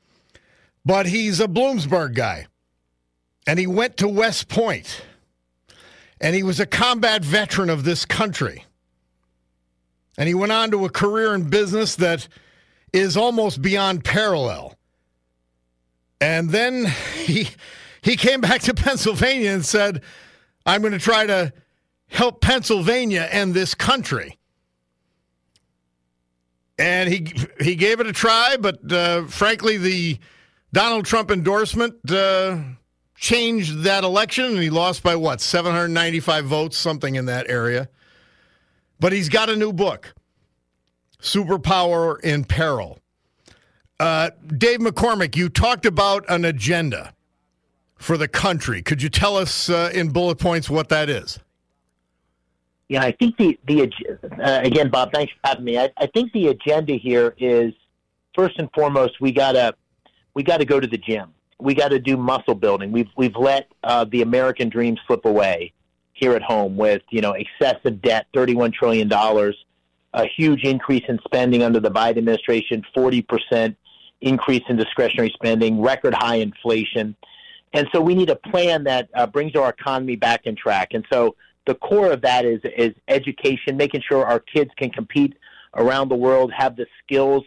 but 0.86 1.06
he's 1.06 1.40
a 1.40 1.48
Bloomsburg 1.48 2.16
guy. 2.16 2.48
And 3.46 3.60
he 3.60 3.68
went 3.68 3.98
to 3.98 4.08
West 4.08 4.50
Point. 4.50 5.04
And 6.20 6.36
he 6.36 6.44
was 6.44 6.60
a 6.60 6.66
combat 6.66 7.24
veteran 7.24 7.70
of 7.70 7.84
this 7.84 8.06
country. 8.06 8.66
And 10.18 10.28
he 10.28 10.34
went 10.34 10.52
on 10.52 10.72
to 10.72 10.86
a 10.86 10.90
career 10.90 11.36
in 11.36 11.50
business 11.50 11.96
that 11.98 12.28
is 12.92 13.16
almost 13.16 13.62
beyond 13.62 14.04
parallel. 14.04 14.76
And 16.20 16.50
then 16.50 16.86
he 17.14 17.50
he 18.02 18.16
came 18.16 18.42
back 18.42 18.62
to 18.62 18.74
Pennsylvania 18.74 19.52
and 19.52 19.66
said, 19.66 20.02
"I'm 20.68 20.82
going 20.82 20.94
to 20.94 21.00
try 21.00 21.26
to 21.26 21.52
help 22.08 22.42
Pennsylvania 22.42 23.28
and 23.32 23.54
this 23.54 23.74
country." 23.74 24.38
and 26.78 27.10
he 27.10 27.28
he 27.60 27.76
gave 27.76 28.00
it 28.00 28.08
a 28.08 28.14
try, 28.14 28.58
but 28.60 28.92
uh, 28.92 29.26
frankly, 29.26 29.78
the 29.78 30.20
Donald 30.74 31.06
Trump 31.06 31.32
endorsement 31.32 31.96
uh, 32.12 32.60
changed 33.16 33.84
that 33.84 34.04
election, 34.04 34.46
and 34.46 34.58
he 34.60 34.70
lost 34.70 35.04
by 35.04 35.16
what 35.16 35.42
795 35.42 36.46
votes, 36.46 36.78
something 36.78 37.16
in 37.16 37.26
that 37.26 37.50
area. 37.50 37.90
But 39.00 39.12
he's 39.12 39.30
got 39.30 39.50
a 39.50 39.56
new 39.56 39.74
book, 39.74 40.14
Superpower 41.22 42.20
in 42.22 42.44
Peril. 42.44 43.00
Uh, 44.00 44.30
Dave 44.46 44.80
McCormick, 44.80 45.36
you 45.36 45.50
talked 45.50 45.86
about 45.86 46.26
an 46.30 46.46
agenda 46.46 47.14
for 47.98 48.18
the 48.18 48.28
country. 48.28 48.82
Could 48.82 49.02
you 49.02 49.10
tell 49.10 49.36
us 49.36 49.70
uh, 49.70 49.92
in 49.94 50.10
bullet 50.10 50.38
points 50.38 50.70
what 50.70 50.90
that 50.90 51.10
is? 51.10 51.40
Yeah, 52.90 53.04
I 53.04 53.12
think 53.12 53.38
the 53.38 53.60
the 53.68 53.92
uh, 54.42 54.62
again, 54.64 54.90
Bob, 54.90 55.12
thanks 55.12 55.34
for 55.34 55.50
having 55.50 55.66
me. 55.66 55.78
I, 55.78 55.92
I 55.98 56.08
think 56.08 56.32
the 56.32 56.48
agenda 56.48 56.94
here 56.94 57.36
is 57.38 57.74
first 58.34 58.58
and 58.60 58.70
foremost 58.74 59.20
we 59.20 59.34
gotta 59.34 59.74
we 60.34 60.44
gotta 60.44 60.64
go 60.64 60.80
to 60.80 60.88
the 60.88 60.98
gym. 60.98 61.34
We 61.60 61.74
got 61.74 61.90
to 61.90 62.00
do 62.00 62.16
muscle 62.18 62.56
building. 62.56 62.92
We've 62.92 63.10
we've 63.18 63.36
let 63.36 63.68
uh, 63.84 64.06
the 64.06 64.22
American 64.22 64.70
dream 64.70 64.96
slip 65.06 65.26
away 65.26 65.74
here 66.14 66.34
at 66.34 66.44
home 66.44 66.78
with 66.78 67.02
you 67.10 67.20
know 67.20 67.34
excessive 67.34 68.02
debt, 68.02 68.28
thirty 68.34 68.56
one 68.56 68.72
trillion 68.72 69.10
dollars, 69.10 69.58
a 70.14 70.26
huge 70.26 70.64
increase 70.64 71.04
in 71.10 71.20
spending 71.26 71.64
under 71.64 71.80
the 71.80 71.92
Biden 71.92 72.20
administration, 72.20 72.84
forty 72.94 73.22
percent 73.22 73.76
increase 74.22 74.64
in 74.70 74.78
discretionary 74.78 75.32
spending, 75.36 75.82
record 75.82 76.14
high 76.14 76.36
inflation, 76.36 77.16
and 77.74 77.88
so 77.94 78.02
we 78.02 78.16
need 78.16 78.30
a 78.30 78.36
plan 78.36 78.84
that 78.86 79.10
uh, 79.14 79.28
brings 79.28 79.56
our 79.56 79.70
economy 79.70 80.16
back 80.16 80.46
in 80.46 80.56
track. 80.56 80.90
And 80.94 81.06
so 81.12 81.36
the 81.66 81.76
core 81.76 82.12
of 82.12 82.22
that 82.22 82.46
is 82.46 82.62
is 82.64 82.94
education, 83.08 83.78
making 83.78 84.02
sure 84.08 84.26
our 84.26 84.40
kids 84.40 84.72
can 84.78 84.90
compete 84.90 85.36
around 85.76 86.10
the 86.10 86.16
world, 86.16 86.52
have 86.54 86.76
the 86.76 86.88
skills 87.04 87.44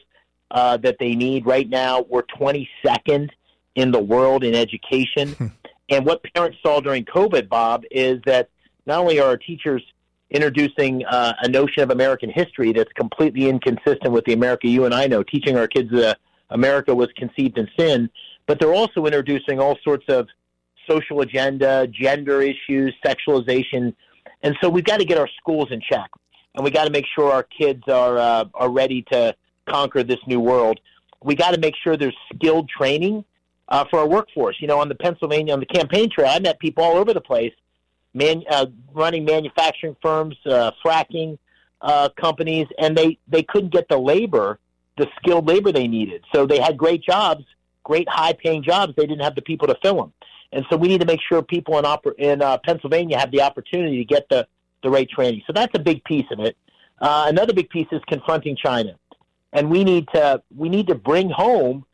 uh, 0.50 0.76
that 0.78 0.96
they 1.00 1.14
need. 1.14 1.46
Right 1.46 1.68
now, 1.68 2.02
we're 2.08 2.22
22nd 2.22 3.30
in 3.76 3.90
the 3.90 4.00
world 4.00 4.44
in 4.44 4.54
education, 4.54 5.52
and 5.88 6.04
what 6.04 6.22
parents 6.34 6.58
saw 6.62 6.80
during 6.80 7.04
COVID, 7.04 7.48
Bob, 7.48 7.84
is 7.90 8.20
that 8.26 8.50
not 8.86 8.98
only 8.98 9.20
are 9.20 9.28
our 9.28 9.36
teachers 9.36 9.82
introducing 10.30 11.04
uh, 11.06 11.32
a 11.42 11.48
notion 11.48 11.82
of 11.82 11.90
American 11.90 12.30
history 12.30 12.72
that's 12.72 12.92
completely 12.92 13.48
inconsistent 13.48 14.12
with 14.12 14.24
the 14.26 14.32
America 14.32 14.68
you 14.68 14.84
and 14.84 14.94
I 14.94 15.06
know, 15.06 15.22
teaching 15.22 15.56
our 15.56 15.66
kids 15.66 15.90
that 15.92 16.18
America 16.50 16.94
was 16.94 17.08
conceived 17.16 17.58
in 17.58 17.68
sin, 17.78 18.10
but 18.50 18.59
they're 18.59 18.75
also 18.75 19.07
introducing 19.07 19.61
all 19.61 19.78
sorts 19.85 20.04
of 20.09 20.26
social 20.88 21.21
agenda, 21.21 21.87
gender 21.87 22.42
issues, 22.42 22.92
sexualization, 23.07 23.95
And 24.42 24.57
so 24.61 24.69
we've 24.69 24.83
got 24.83 24.99
to 24.99 25.04
get 25.04 25.19
our 25.19 25.28
schools 25.38 25.69
in 25.71 25.80
check, 25.80 26.11
and 26.57 26.64
we 26.64 26.73
got 26.73 26.87
to 26.87 26.90
make 26.90 27.04
sure 27.14 27.30
our 27.30 27.45
kids 27.45 27.85
are 27.87 28.19
uh, 28.19 28.47
are 28.54 28.69
ready 28.69 29.02
to 29.12 29.37
conquer 29.66 30.02
this 30.02 30.19
new 30.26 30.40
world. 30.40 30.80
We 31.23 31.37
got 31.37 31.54
to 31.54 31.61
make 31.61 31.76
sure 31.80 31.97
there's 31.97 32.16
skilled 32.35 32.69
training 32.69 33.25
uh, 33.69 33.85
for 33.88 34.00
our 34.00 34.09
workforce. 34.09 34.57
You 34.59 34.66
know, 34.66 34.80
on 34.80 34.88
the 34.88 34.97
Pennsylvania 34.97 35.52
on 35.52 35.61
the 35.61 35.66
campaign 35.66 36.11
trail, 36.11 36.30
I 36.30 36.40
met 36.40 36.59
people 36.59 36.83
all 36.83 36.97
over 36.97 37.14
the 37.14 37.21
place, 37.21 37.54
man, 38.14 38.42
uh, 38.50 38.66
running 38.92 39.25
manufacturing 39.25 39.95
firms, 40.02 40.35
uh, 40.45 40.73
fracking 40.85 41.38
uh, 41.83 42.09
companies, 42.21 42.66
and 42.80 42.99
they 42.99 43.16
they 43.28 43.45
couldn't 43.45 43.73
get 43.73 43.88
the 43.88 43.99
labor, 44.12 44.59
the 44.99 45.07
skilled 45.19 45.47
labor 45.47 45.71
they 45.71 45.87
needed. 45.87 46.25
So 46.35 46.47
they 46.47 46.59
had 46.59 46.76
great 46.76 47.04
jobs, 47.04 47.45
great 47.84 48.08
high 48.08 48.32
paying 48.32 48.62
jobs. 48.62 48.94
They 48.96 49.06
didn't 49.06 49.22
have 49.22 49.34
the 49.34 49.42
people 49.42 49.68
to 49.68 49.76
fill 49.82 49.96
them. 49.96 50.12
And 50.52 50.64
so 50.68 50.76
we 50.76 50.88
need 50.88 51.00
to 51.00 51.06
make 51.06 51.20
sure 51.28 51.42
people 51.42 51.78
in 51.78 51.84
oper- 51.84 52.18
in 52.18 52.42
uh, 52.42 52.58
Pennsylvania 52.64 53.18
have 53.18 53.30
the 53.30 53.42
opportunity 53.42 53.99
to 53.99 54.04
get 54.04 54.28
the 54.28 54.46
the 54.82 54.90
right 54.90 55.08
training. 55.08 55.42
So 55.46 55.52
that's 55.52 55.75
a 55.75 55.78
big 55.78 56.02
piece 56.04 56.26
of 56.30 56.40
it. 56.40 56.56
Uh, 57.00 57.26
another 57.28 57.52
big 57.52 57.70
piece 57.70 57.87
is 57.92 58.00
confronting 58.08 58.56
China, 58.56 58.96
and 59.52 59.70
we 59.70 59.84
need 59.84 60.08
to 60.14 60.42
we 60.56 60.68
need 60.68 60.88
to 60.88 60.94
bring 60.94 61.30
home 61.30 61.84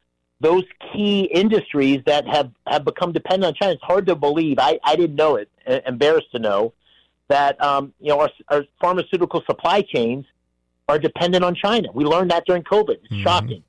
those 0.41 0.65
key 0.93 1.23
industries 1.33 2.03
that 2.07 2.27
have 2.27 2.51
have 2.67 2.85
become 2.85 3.13
dependent 3.13 3.45
on 3.45 3.55
China. 3.55 3.73
It's 3.73 3.83
hard 3.83 4.07
to 4.07 4.15
believe. 4.15 4.59
I 4.59 4.79
I 4.85 4.97
didn't 4.97 5.17
know 5.17 5.37
it. 5.37 5.51
Embarrassed 5.87 6.31
to 6.33 6.39
know 6.39 6.73
that 7.29 7.63
um, 7.63 7.93
you 8.01 8.09
know 8.09 8.21
our, 8.21 8.31
our 8.49 8.65
pharmaceutical 8.81 9.43
supply 9.47 9.83
chains 9.83 10.25
are 10.89 10.99
dependent 10.99 11.45
on 11.45 11.55
China. 11.55 11.89
We 11.93 12.05
learned 12.05 12.31
that 12.31 12.45
during 12.47 12.63
COVID. 12.63 12.99
It's 13.03 13.13
mm-hmm. 13.13 13.23
shocking. 13.23 13.65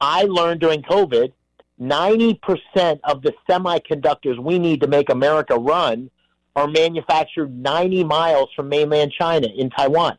I 0.00 0.24
learned 0.24 0.60
during 0.60 0.82
COVID 0.82 1.32
90% 1.80 3.00
of 3.04 3.22
the 3.22 3.32
semiconductors 3.48 4.38
we 4.38 4.58
need 4.58 4.80
to 4.80 4.88
make 4.88 5.10
America 5.10 5.56
run 5.56 6.10
are 6.56 6.66
manufactured 6.66 7.56
90 7.56 8.04
miles 8.04 8.48
from 8.54 8.68
mainland 8.68 9.12
China 9.12 9.46
in 9.46 9.70
Taiwan. 9.70 10.18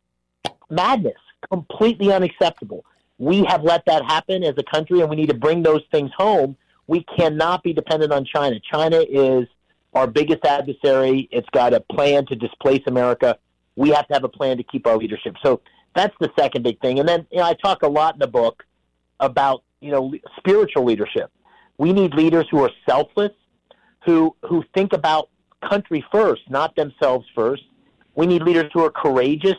Madness, 0.70 1.18
completely 1.50 2.14
unacceptable. 2.14 2.86
We 3.18 3.44
have 3.44 3.64
let 3.64 3.86
that 3.88 4.06
happen 4.06 4.44
as 4.44 4.56
a 4.58 4.64
country, 4.64 5.02
and 5.02 5.10
we 5.10 5.18
need 5.18 5.30
to 5.30 5.36
bring 5.36 5.62
those 5.62 5.82
things 5.92 6.12
home. 6.16 6.56
We 6.88 7.04
cannot 7.18 7.64
be 7.64 7.74
dependent 7.74 8.14
on 8.14 8.24
China. 8.24 8.58
China 8.72 9.04
is 9.08 9.48
our 9.94 10.08
biggest 10.08 10.46
adversary. 10.46 11.28
It's 11.32 11.50
got 11.50 11.74
a 11.74 11.82
plan 11.82 12.26
to 12.28 12.36
displace 12.36 12.82
America. 12.88 13.38
We 13.76 13.90
have 13.90 14.08
to 14.08 14.14
have 14.14 14.24
a 14.24 14.30
plan 14.30 14.58
to 14.58 14.64
keep 14.64 14.88
our 14.88 14.98
leadership. 14.98 15.36
So 15.44 15.62
that's 15.96 16.16
the 16.20 16.32
second 16.38 16.64
big 16.64 16.80
thing. 16.80 17.00
And 17.00 17.10
then 17.10 17.28
you 17.32 17.40
know, 17.40 17.44
I 17.44 17.54
talk 17.54 17.84
a 17.84 17.88
lot 17.88 18.16
in 18.16 18.20
the 18.20 18.28
book 18.28 18.64
about 19.20 19.64
you 19.82 19.92
know 19.92 20.14
spiritual 20.38 20.86
leadership. 20.86 21.32
We 21.80 21.94
need 21.94 22.14
leaders 22.14 22.46
who 22.52 22.62
are 22.62 22.72
selfless, 22.88 23.32
who 24.06 24.36
who 24.48 24.64
think 24.76 24.94
about 24.94 25.30
country 25.68 26.06
first, 26.12 26.42
not 26.50 26.76
themselves 26.76 27.26
first. 27.34 27.64
We 28.16 28.28
need 28.28 28.44
leaders 28.44 28.70
who 28.74 28.84
are 28.84 28.92
courageous, 28.92 29.56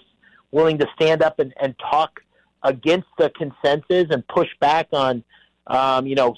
willing 0.53 0.79
to 0.79 0.87
stand 0.95 1.23
up 1.23 1.39
and, 1.39 1.53
and 1.61 1.75
talk 1.79 2.21
against 2.63 3.09
the 3.19 3.31
consensus 3.31 4.09
and 4.11 4.27
push 4.29 4.49
back 4.61 4.89
on, 4.93 5.25
um, 5.67 6.07
you 6.07 6.15
know, 6.15 6.37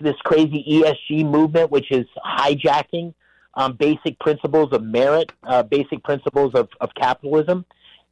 this 0.00 0.16
crazy 0.24 0.64
ESG 0.66 1.30
movement, 1.30 1.70
which 1.70 1.92
is 1.92 2.06
hijacking 2.24 3.12
um, 3.52 3.74
basic 3.74 4.18
principles 4.20 4.72
of 4.72 4.82
merit, 4.82 5.30
uh, 5.42 5.62
basic 5.62 6.02
principles 6.04 6.54
of, 6.54 6.70
of 6.80 6.88
capitalism. 6.94 7.66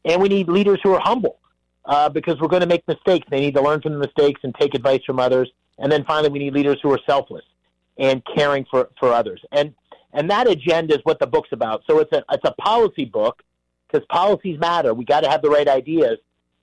And 0.05 0.21
we 0.21 0.29
need 0.29 0.49
leaders 0.49 0.81
who 0.83 0.93
are 0.93 1.01
humble 1.01 1.39
uh, 1.87 2.11
because 2.11 2.39
we're 2.41 2.49
going 2.49 2.61
to 2.61 2.69
make 2.69 2.87
mistakes. 2.87 3.27
They 3.31 3.41
need 3.41 3.55
to 3.55 3.63
learn 3.63 3.81
from 3.81 3.93
the 3.93 3.99
mistakes 3.99 4.41
and 4.45 4.55
take 4.55 4.75
advice 4.75 5.01
from 5.07 5.19
others. 5.19 5.51
And 5.79 5.91
then 5.91 6.05
finally, 6.05 6.31
we 6.31 6.39
need 6.39 6.55
leaders 6.55 6.79
who 6.83 6.93
are 6.93 7.01
selfless 7.07 7.45
and 7.99 8.23
caring 8.35 8.65
for, 8.71 8.89
for 8.99 9.13
others. 9.13 9.43
And 9.53 9.75
and 10.13 10.31
that 10.31 10.49
agenda 10.49 10.95
is 10.95 11.01
what 11.05 11.19
the 11.19 11.27
book's 11.27 11.51
about. 11.53 11.83
So 11.89 11.99
it's 11.99 12.13
a 12.13 12.25
it's 12.31 12.45
a 12.45 12.53
policy 12.53 13.05
book 13.05 13.43
because 13.87 14.07
policies 14.09 14.59
matter. 14.59 14.95
We 14.95 15.05
got 15.05 15.21
to 15.21 15.29
have 15.29 15.43
the 15.43 15.51
right 15.51 15.69
ideas, 15.69 16.19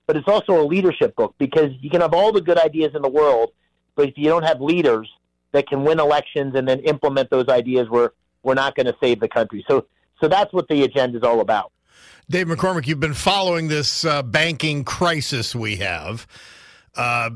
but 0.06 0.16
it's 0.16 0.28
also 0.28 0.60
a 0.60 0.66
leadership 0.66 1.14
book 1.14 1.34
because 1.38 1.70
you 1.80 1.90
can 1.90 2.00
have 2.00 2.14
all 2.14 2.32
the 2.32 2.40
good 2.40 2.58
ideas 2.58 2.92
in 2.94 3.02
the 3.02 3.08
world, 3.08 3.52
but 3.94 4.08
if 4.08 4.18
you 4.18 4.24
don't 4.24 4.42
have 4.42 4.60
leaders 4.60 5.08
that 5.52 5.68
can 5.68 5.84
win 5.84 6.00
elections 6.00 6.54
and 6.56 6.66
then 6.66 6.80
implement 6.80 7.30
those 7.30 7.48
ideas, 7.48 7.88
we're 7.88 8.10
we're 8.42 8.54
not 8.54 8.74
going 8.74 8.86
to 8.86 8.96
save 9.00 9.20
the 9.20 9.28
country. 9.28 9.64
So 9.68 9.86
so 10.20 10.28
that's 10.28 10.52
what 10.52 10.68
the 10.68 10.82
agenda 10.82 11.18
is 11.18 11.24
all 11.24 11.40
about. 11.40 11.70
Dave 12.28 12.46
McCormick, 12.46 12.86
you've 12.86 13.00
been 13.00 13.14
following 13.14 13.68
this 13.68 14.04
uh, 14.04 14.22
banking 14.22 14.82
crisis 14.82 15.54
we 15.54 15.76
have. 15.76 16.26
Uh, 16.96 17.30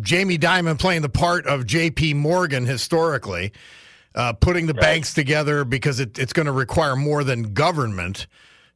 Jamie 0.00 0.38
Dimon 0.38 0.78
playing 0.78 1.02
the 1.02 1.08
part 1.08 1.46
of 1.46 1.66
J.P. 1.66 2.14
Morgan 2.14 2.66
historically, 2.66 3.52
uh, 4.14 4.32
putting 4.34 4.66
the 4.66 4.74
right. 4.74 4.82
banks 4.82 5.14
together 5.14 5.64
because 5.64 6.00
it, 6.00 6.18
it's 6.18 6.32
going 6.32 6.46
to 6.46 6.52
require 6.52 6.96
more 6.96 7.24
than 7.24 7.54
government 7.54 8.26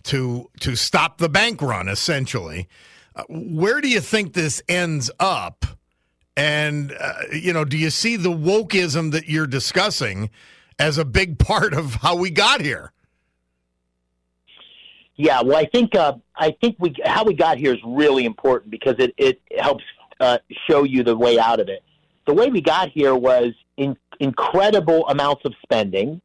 to 0.04 0.50
to 0.60 0.76
stop 0.76 1.18
the 1.18 1.28
bank 1.28 1.62
run. 1.62 1.88
Essentially, 1.88 2.68
uh, 3.16 3.24
where 3.28 3.80
do 3.80 3.88
you 3.88 4.00
think 4.00 4.32
this 4.32 4.62
ends 4.68 5.10
up? 5.20 5.64
And 6.36 6.96
uh, 6.98 7.14
you 7.32 7.52
know, 7.52 7.64
do 7.64 7.78
you 7.78 7.90
see 7.90 8.16
the 8.16 8.30
wokeism 8.30 9.12
that 9.12 9.28
you're 9.28 9.46
discussing 9.46 10.30
as 10.78 10.98
a 10.98 11.04
big 11.04 11.38
part 11.38 11.74
of 11.74 11.96
how 11.96 12.16
we 12.16 12.30
got 12.30 12.60
here? 12.60 12.92
Yeah, 15.16 15.42
well, 15.42 15.56
I 15.56 15.66
think 15.66 15.94
uh, 15.94 16.14
I 16.36 16.56
think 16.60 16.76
we 16.78 16.94
how 17.04 17.24
we 17.24 17.34
got 17.34 17.58
here 17.58 17.72
is 17.72 17.80
really 17.84 18.24
important 18.24 18.70
because 18.70 18.96
it 18.98 19.14
it 19.16 19.40
helps 19.58 19.84
uh, 20.20 20.38
show 20.68 20.84
you 20.84 21.02
the 21.02 21.16
way 21.16 21.38
out 21.38 21.60
of 21.60 21.68
it. 21.68 21.82
The 22.26 22.34
way 22.34 22.48
we 22.48 22.60
got 22.60 22.90
here 22.90 23.14
was 23.14 23.52
in 23.76 23.96
incredible 24.20 25.06
amounts 25.08 25.42
of 25.44 25.54
spending 25.62 26.20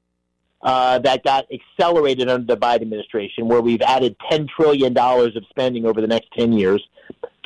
uh, 0.62 1.00
that 1.00 1.24
got 1.24 1.46
accelerated 1.52 2.30
under 2.30 2.56
the 2.56 2.60
Biden 2.60 2.82
administration, 2.82 3.48
where 3.48 3.62
we've 3.62 3.82
added 3.82 4.16
ten 4.30 4.48
trillion 4.48 4.94
dollars 4.94 5.36
of 5.36 5.44
spending 5.50 5.86
over 5.86 6.02
the 6.02 6.08
next 6.08 6.32
ten 6.34 6.54
years, 6.54 6.84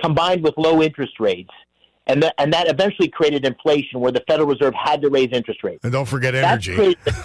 combined 0.02 0.43
with 0.43 0.54
low 0.58 0.82
interest 0.82 1.19
rates. 1.19 1.52
And, 2.06 2.21
that 2.21 2.34
and 2.38 2.52
that 2.52 2.67
eventually 2.67 3.08
created 3.08 3.45
inflation 3.45 4.02
where 4.02 4.12
the 4.12 4.21
Federal 4.28 4.49
Reserve 4.49 4.73
had 4.73 5.02
to 5.04 5.10
raise 5.10 5.30
interest 5.32 5.63
rates. 5.63 5.80
And 5.86 5.93
don't 5.93 6.06
forget 6.06 6.36
energy. 6.36 6.76
Created, 6.76 6.97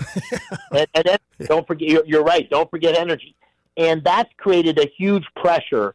and, 0.70 0.86
and 0.94 1.18
don't 1.48 1.66
forget, 1.66 1.88
you're, 1.88 2.06
you're 2.06 2.22
right, 2.22 2.48
don't 2.48 2.70
forget 2.70 2.96
energy 2.96 3.34
and 3.78 4.02
that's 4.04 4.30
created 4.36 4.78
a 4.78 4.90
huge 4.98 5.24
pressure 5.36 5.94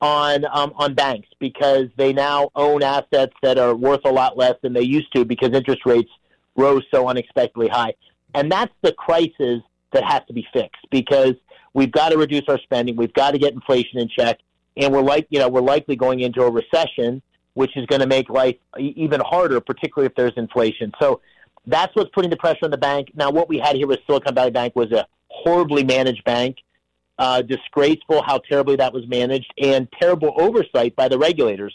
on 0.00 0.44
um, 0.46 0.72
on 0.76 0.94
banks 0.94 1.28
because 1.38 1.88
they 1.96 2.12
now 2.12 2.50
own 2.56 2.82
assets 2.82 3.34
that 3.42 3.58
are 3.58 3.74
worth 3.74 4.04
a 4.04 4.10
lot 4.10 4.36
less 4.36 4.54
than 4.62 4.72
they 4.72 4.82
used 4.82 5.12
to 5.12 5.24
because 5.24 5.50
interest 5.50 5.84
rates 5.84 6.10
rose 6.56 6.82
so 6.92 7.06
unexpectedly 7.06 7.68
high, 7.68 7.94
and 8.34 8.50
that's 8.50 8.72
the 8.82 8.92
crisis 8.92 9.60
that 9.92 10.04
has 10.04 10.22
to 10.26 10.32
be 10.32 10.46
fixed 10.52 10.84
because 10.90 11.34
we've 11.74 11.92
got 11.92 12.10
to 12.10 12.18
reduce 12.18 12.42
our 12.48 12.58
spending, 12.58 12.96
we've 12.96 13.14
got 13.14 13.32
to 13.32 13.38
get 13.38 13.52
inflation 13.52 13.98
in 13.98 14.08
check, 14.08 14.38
and 14.76 14.92
we're 14.92 15.02
like 15.02 15.26
you 15.30 15.38
know 15.38 15.48
we're 15.48 15.60
likely 15.60 15.96
going 15.96 16.20
into 16.20 16.42
a 16.42 16.50
recession, 16.50 17.20
which 17.54 17.76
is 17.76 17.84
going 17.86 18.00
to 18.00 18.06
make 18.06 18.30
life 18.30 18.56
even 18.78 19.20
harder, 19.20 19.60
particularly 19.60 20.06
if 20.06 20.14
there's 20.14 20.34
inflation. 20.36 20.92
So 21.00 21.20
that's 21.66 21.94
what's 21.94 22.10
putting 22.14 22.30
the 22.30 22.36
pressure 22.36 22.64
on 22.64 22.70
the 22.70 22.78
bank. 22.78 23.08
Now, 23.14 23.30
what 23.30 23.48
we 23.48 23.58
had 23.58 23.76
here 23.76 23.86
with 23.86 24.00
Silicon 24.06 24.34
Valley 24.34 24.50
Bank 24.50 24.74
was 24.74 24.90
a 24.92 25.06
horribly 25.28 25.84
managed 25.84 26.24
bank 26.24 26.56
uh, 27.18 27.42
disgraceful 27.42 28.22
how 28.22 28.38
terribly 28.38 28.76
that 28.76 28.92
was 28.92 29.06
managed, 29.08 29.52
and 29.58 29.88
terrible 30.00 30.34
oversight 30.38 30.94
by 30.96 31.08
the 31.08 31.18
regulators, 31.18 31.74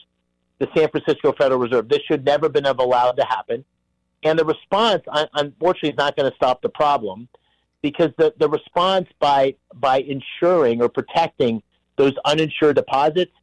the 0.59 0.67
San 0.75 0.89
Francisco 0.89 1.33
Federal 1.33 1.59
Reserve. 1.59 1.89
This 1.89 2.01
should 2.07 2.23
never 2.25 2.45
have 2.45 2.53
been 2.53 2.63
have 2.65 2.79
allowed 2.79 3.13
to 3.13 3.25
happen. 3.25 3.65
And 4.23 4.39
the 4.39 4.45
response, 4.45 5.03
unfortunately, 5.33 5.89
is 5.89 5.97
not 5.97 6.15
going 6.15 6.29
to 6.29 6.35
stop 6.35 6.61
the 6.61 6.69
problem 6.69 7.27
because 7.81 8.11
the, 8.17 8.33
the 8.37 8.47
response 8.47 9.09
by 9.19 9.55
by 9.73 9.99
insuring 9.99 10.81
or 10.81 10.87
protecting 10.87 11.61
those 11.97 12.13
uninsured 12.25 12.77
deposits, 12.77 13.33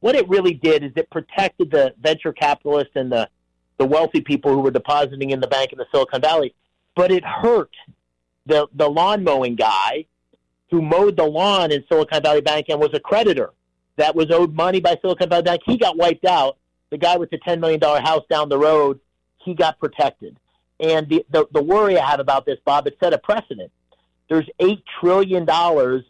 what 0.00 0.14
it 0.14 0.28
really 0.28 0.52
did 0.52 0.82
is 0.82 0.92
it 0.96 1.08
protected 1.10 1.70
the 1.70 1.94
venture 2.00 2.32
capitalists 2.32 2.96
and 2.96 3.10
the, 3.10 3.28
the 3.78 3.86
wealthy 3.86 4.20
people 4.20 4.52
who 4.52 4.60
were 4.60 4.70
depositing 4.70 5.30
in 5.30 5.40
the 5.40 5.46
bank 5.46 5.72
in 5.72 5.78
the 5.78 5.86
Silicon 5.90 6.20
Valley, 6.20 6.54
but 6.94 7.10
it 7.10 7.24
hurt 7.24 7.70
the 8.46 8.66
the 8.74 8.88
lawn 8.88 9.24
mowing 9.24 9.54
guy 9.54 10.04
who 10.74 10.82
mowed 10.82 11.16
the 11.16 11.24
lawn 11.24 11.70
in 11.70 11.84
Silicon 11.88 12.20
Valley 12.20 12.40
Bank 12.40 12.66
and 12.68 12.80
was 12.80 12.90
a 12.94 12.98
creditor 12.98 13.52
that 13.94 14.12
was 14.16 14.28
owed 14.32 14.54
money 14.54 14.80
by 14.80 14.98
Silicon 15.00 15.28
Valley 15.28 15.44
Bank. 15.44 15.62
He 15.64 15.76
got 15.76 15.96
wiped 15.96 16.24
out. 16.24 16.56
The 16.90 16.98
guy 16.98 17.16
with 17.16 17.30
the 17.30 17.38
$10 17.38 17.60
million 17.60 17.80
house 17.80 18.24
down 18.28 18.48
the 18.48 18.58
road, 18.58 18.98
he 19.36 19.54
got 19.54 19.78
protected. 19.78 20.36
And 20.80 21.08
the, 21.08 21.24
the, 21.30 21.46
the 21.52 21.62
worry 21.62 21.96
I 21.96 22.10
have 22.10 22.18
about 22.18 22.44
this, 22.44 22.58
Bob, 22.64 22.88
it 22.88 22.96
set 22.98 23.12
a 23.12 23.18
precedent. 23.18 23.70
There's 24.28 24.48
$8 24.58 24.82
trillion 24.98 25.48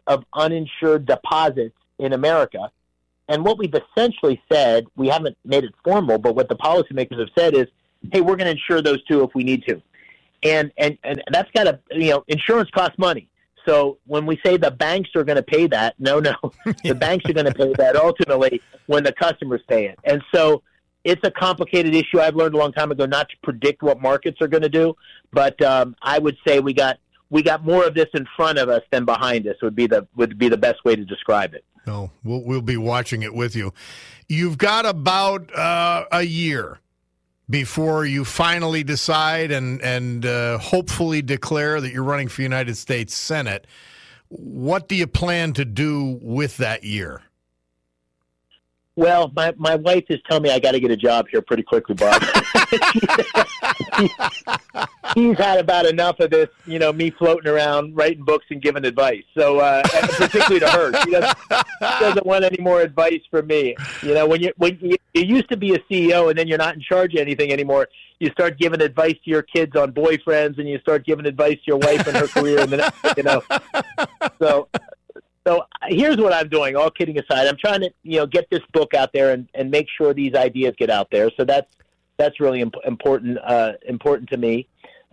of 0.07 0.25
uninsured 0.33 1.05
deposits 1.05 1.77
in 1.99 2.15
America. 2.15 2.71
And 3.29 3.45
what 3.45 3.59
we've 3.59 3.75
essentially 3.75 4.43
said, 4.51 4.87
we 4.97 5.09
haven't 5.09 5.37
made 5.45 5.65
it 5.65 5.75
formal, 5.85 6.17
but 6.17 6.35
what 6.35 6.49
the 6.49 6.57
policymakers 6.57 7.19
have 7.19 7.29
said 7.37 7.55
is, 7.55 7.67
hey, 8.15 8.23
we're 8.23 8.37
going 8.37 8.47
to 8.47 8.53
insure 8.53 8.81
those 8.81 9.05
too 9.05 9.25
if 9.25 9.35
we 9.35 9.45
need 9.45 9.67
to. 9.67 9.83
And, 10.43 10.73
and, 10.79 10.97
and 11.05 11.23
that's 11.31 11.51
got 11.51 11.65
to, 11.65 11.81
you 11.91 12.13
know, 12.13 12.25
insurance 12.29 12.71
costs 12.71 12.99
money. 12.99 13.29
So 13.67 13.99
when 14.07 14.27
we 14.27 14.39
say 14.45 14.57
the 14.57 14.71
banks 14.71 15.11
are 15.15 15.25
going 15.25 15.37
to 15.37 15.43
pay 15.43 15.67
that, 15.69 15.95
no, 15.99 16.21
no, 16.21 16.35
the 16.85 16.95
banks 16.95 17.29
are 17.29 17.33
going 17.33 17.47
to 17.47 17.55
pay 17.55 17.73
that 17.79 17.97
ultimately 17.97 18.61
when 18.87 19.05
the 19.05 19.13
customers 19.13 19.63
pay 19.69 19.87
it. 19.87 19.99
And 20.05 20.23
so 20.35 20.63
it's 21.05 21.21
a 21.25 21.31
complicated 21.31 21.95
issue. 21.95 22.21
I've 22.21 22.35
learned 22.35 22.55
a 22.55 22.59
long 22.59 22.73
time 22.73 22.91
ago 22.91 23.07
not 23.07 23.29
to 23.29 23.37
predict 23.43 23.83
what 23.83 24.01
markets 24.01 24.41
are 24.41 24.49
going 24.49 24.63
to 24.63 24.69
do, 24.69 24.95
but 25.33 25.61
um, 25.63 25.95
I 26.03 26.19
would 26.19 26.37
say 26.47 26.61
we 26.61 26.73
got 26.73 26.99
we 27.31 27.43
got 27.43 27.65
more 27.65 27.85
of 27.85 27.95
this 27.95 28.09
in 28.15 28.27
front 28.37 28.59
of 28.59 28.69
us 28.69 28.83
than 28.91 29.05
behind 29.05 29.47
us. 29.47 29.57
Would 29.63 29.75
be 29.75 29.87
the 29.87 30.07
would 30.17 30.39
be 30.39 30.49
the 30.49 30.57
best 30.57 30.85
way 30.85 30.97
to 30.97 31.05
describe 31.05 31.55
it. 31.55 31.65
No, 31.87 32.11
we'll 32.23 32.43
we'll 32.43 32.63
be 32.63 32.77
watching 32.77 33.23
it 33.23 33.35
with 33.35 33.55
you. 33.55 33.73
You've 34.29 34.57
got 34.57 34.87
about 34.87 35.55
uh, 35.55 36.05
a 36.11 36.23
year 36.23 36.81
before 37.49 38.05
you 38.05 38.25
finally 38.25 38.83
decide 38.83 39.51
and 39.51 39.81
and 39.83 40.25
uh, 40.25 40.59
hopefully 40.59 41.23
declare 41.23 41.81
that 41.81 41.93
you're 41.93 42.03
running 42.03 42.29
for 42.29 42.43
United 42.43 42.77
States 42.77 43.15
Senate. 43.15 43.67
What 44.29 44.89
do 44.89 44.97
you 44.97 45.07
plan 45.07 45.53
to 45.55 45.65
do 45.65 46.19
with 46.23 46.57
that 46.57 46.85
year? 46.85 47.23
Well, 48.97 49.33
my, 49.35 49.53
my 49.57 49.75
wife 49.75 50.05
is 50.09 50.21
telling 50.29 50.45
me 50.45 50.51
I 50.51 50.61
got 50.61 50.73
to 50.73 50.81
get 50.81 50.93
a 50.93 50.97
job 50.97 51.27
here 51.29 51.43
pretty 51.43 51.65
quickly, 51.65 51.97
Bob. 51.97 52.23
He's 55.17 55.37
had 55.37 55.59
about 55.59 55.87
enough 55.87 56.21
of 56.21 56.31
this, 56.31 56.49
you 56.65 56.79
know, 56.79 56.93
me 56.93 57.11
floating 57.11 57.51
around 57.51 57.97
writing 57.97 58.25
books 58.25 58.47
and 58.51 58.63
giving 58.63 58.85
advice. 58.85 59.25
So, 59.37 59.59
uh, 59.59 59.83
particularly 59.83 60.61
to 60.61 60.69
her, 60.69 60.93
she 61.03 61.11
doesn't, 61.11 61.37
doesn't 61.81 62.25
want 62.25 62.45
any 62.45 62.59
more 62.61 62.83
advice 62.83 63.21
from 63.31 63.49
me. 63.49 63.75
You 64.03 64.15
know, 64.15 64.29
when 64.29 64.41
you 64.43 64.53
when 64.59 64.79
you, 64.81 64.97
you 65.13 65.23
used 65.23 65.49
to 65.51 65.57
be 65.57 65.75
a 65.75 65.81
CEO 65.81 66.31
and 66.31 66.39
then 66.39 66.47
you're 66.47 66.59
not 66.59 66.75
in 66.75 66.81
charge 66.81 67.15
of 67.15 67.21
anything 67.21 67.53
anymore, 67.53 67.89
you 68.21 68.31
start 68.31 68.59
giving 68.59 68.81
advice 68.81 69.17
to 69.25 69.31
your 69.31 69.43
kids 69.43 69.75
on 69.77 69.93
boyfriends, 69.93 70.59
and 70.59 70.69
you 70.69 70.79
start 70.79 71.05
giving 71.05 71.27
advice 71.27 71.57
to 71.57 71.67
your 71.67 71.79
wife 71.79 72.07
and 72.07 72.17
her 72.17 72.29
career, 72.29 72.61
and 72.61 72.73
then 72.73 72.91
you 73.17 73.25
know. 73.25 73.43
So 74.39 74.69
so 75.47 75.63
here's 75.89 76.17
what 76.17 76.33
I'm 76.33 76.49
doing. 76.49 76.77
All 76.77 76.91
kidding 76.91 77.19
aside, 77.19 77.47
I'm 77.47 77.57
trying 77.57 77.81
to 77.81 77.91
you 78.03 78.19
know 78.19 78.27
get 78.27 78.49
this 78.51 78.63
book 78.73 78.95
out 78.95 79.13
there 79.13 79.33
and, 79.33 79.49
and 79.55 79.71
make 79.71 79.87
sure 79.97 80.15
these 80.15 80.35
ideas 80.35 80.75
get 80.79 80.91
out 80.91 81.09
there. 81.11 81.31
So 81.37 81.45
that's 81.45 81.71
that's 82.17 82.41
really 82.41 82.61
imp- 82.61 82.85
important 82.85 83.39
uh, 83.45 83.73
important 83.87 84.31
to 84.31 84.37
me. 84.37 84.69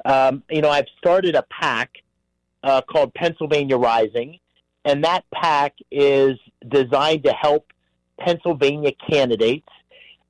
Um, 0.05 0.43
you 0.49 0.61
know, 0.61 0.69
I've 0.69 0.87
started 0.97 1.35
a 1.35 1.43
PAC 1.43 1.89
uh, 2.63 2.81
called 2.81 3.13
Pennsylvania 3.13 3.77
Rising, 3.77 4.39
and 4.85 5.03
that 5.03 5.25
PAC 5.33 5.75
is 5.91 6.37
designed 6.67 7.23
to 7.25 7.33
help 7.33 7.67
Pennsylvania 8.19 8.91
candidates 9.09 9.67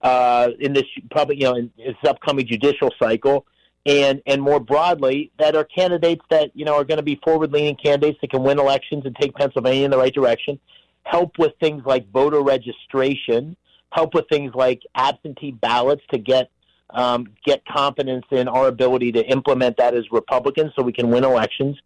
uh, 0.02 0.50
in 0.60 0.74
this 0.74 0.86
probably 1.12 1.38
you 1.38 1.44
know 1.44 1.56
in 1.56 1.72
this 1.78 1.96
upcoming 2.08 2.48
judicial 2.48 2.92
cycle 3.00 3.46
and 3.86 4.22
and 4.26 4.42
more 4.42 4.60
broadly 4.60 5.32
that 5.40 5.56
are 5.56 5.64
candidates 5.64 6.24
that 6.30 6.52
you 6.54 6.66
know 6.66 6.76
are 6.76 6.84
going 6.84 6.98
to 6.98 7.04
be 7.04 7.20
forward 7.24 7.52
leaning 7.52 7.76
candidates 7.76 8.20
that 8.22 8.30
can 8.30 8.44
win 8.44 8.60
elections 8.60 9.06
and 9.06 9.16
take 9.16 9.34
Pennsylvania 9.36 9.86
in 9.86 9.92
the 9.92 9.98
right 9.98 10.14
direction. 10.14 10.60
Help 11.04 11.38
with 11.40 11.54
things 11.60 11.84
like 11.86 12.10
voter 12.12 12.42
registration. 12.42 13.56
Help 13.92 14.14
with 14.14 14.26
things 14.30 14.54
like 14.54 14.82
absentee 14.96 15.52
ballots 15.52 16.04
to 16.12 16.20
get 16.20 16.52
um, 16.92 17.28
get 17.46 17.66
confidence 17.66 18.26
in 18.32 18.48
our 18.48 18.68
ability 18.68 19.12
to 19.14 19.26
implement 19.26 19.78
that 19.78 19.96
as 19.96 20.04
Republicans 20.12 20.72
so 20.76 20.84
we 20.84 20.94
can 20.94 21.10
win 21.10 21.24
elections. 21.24 21.78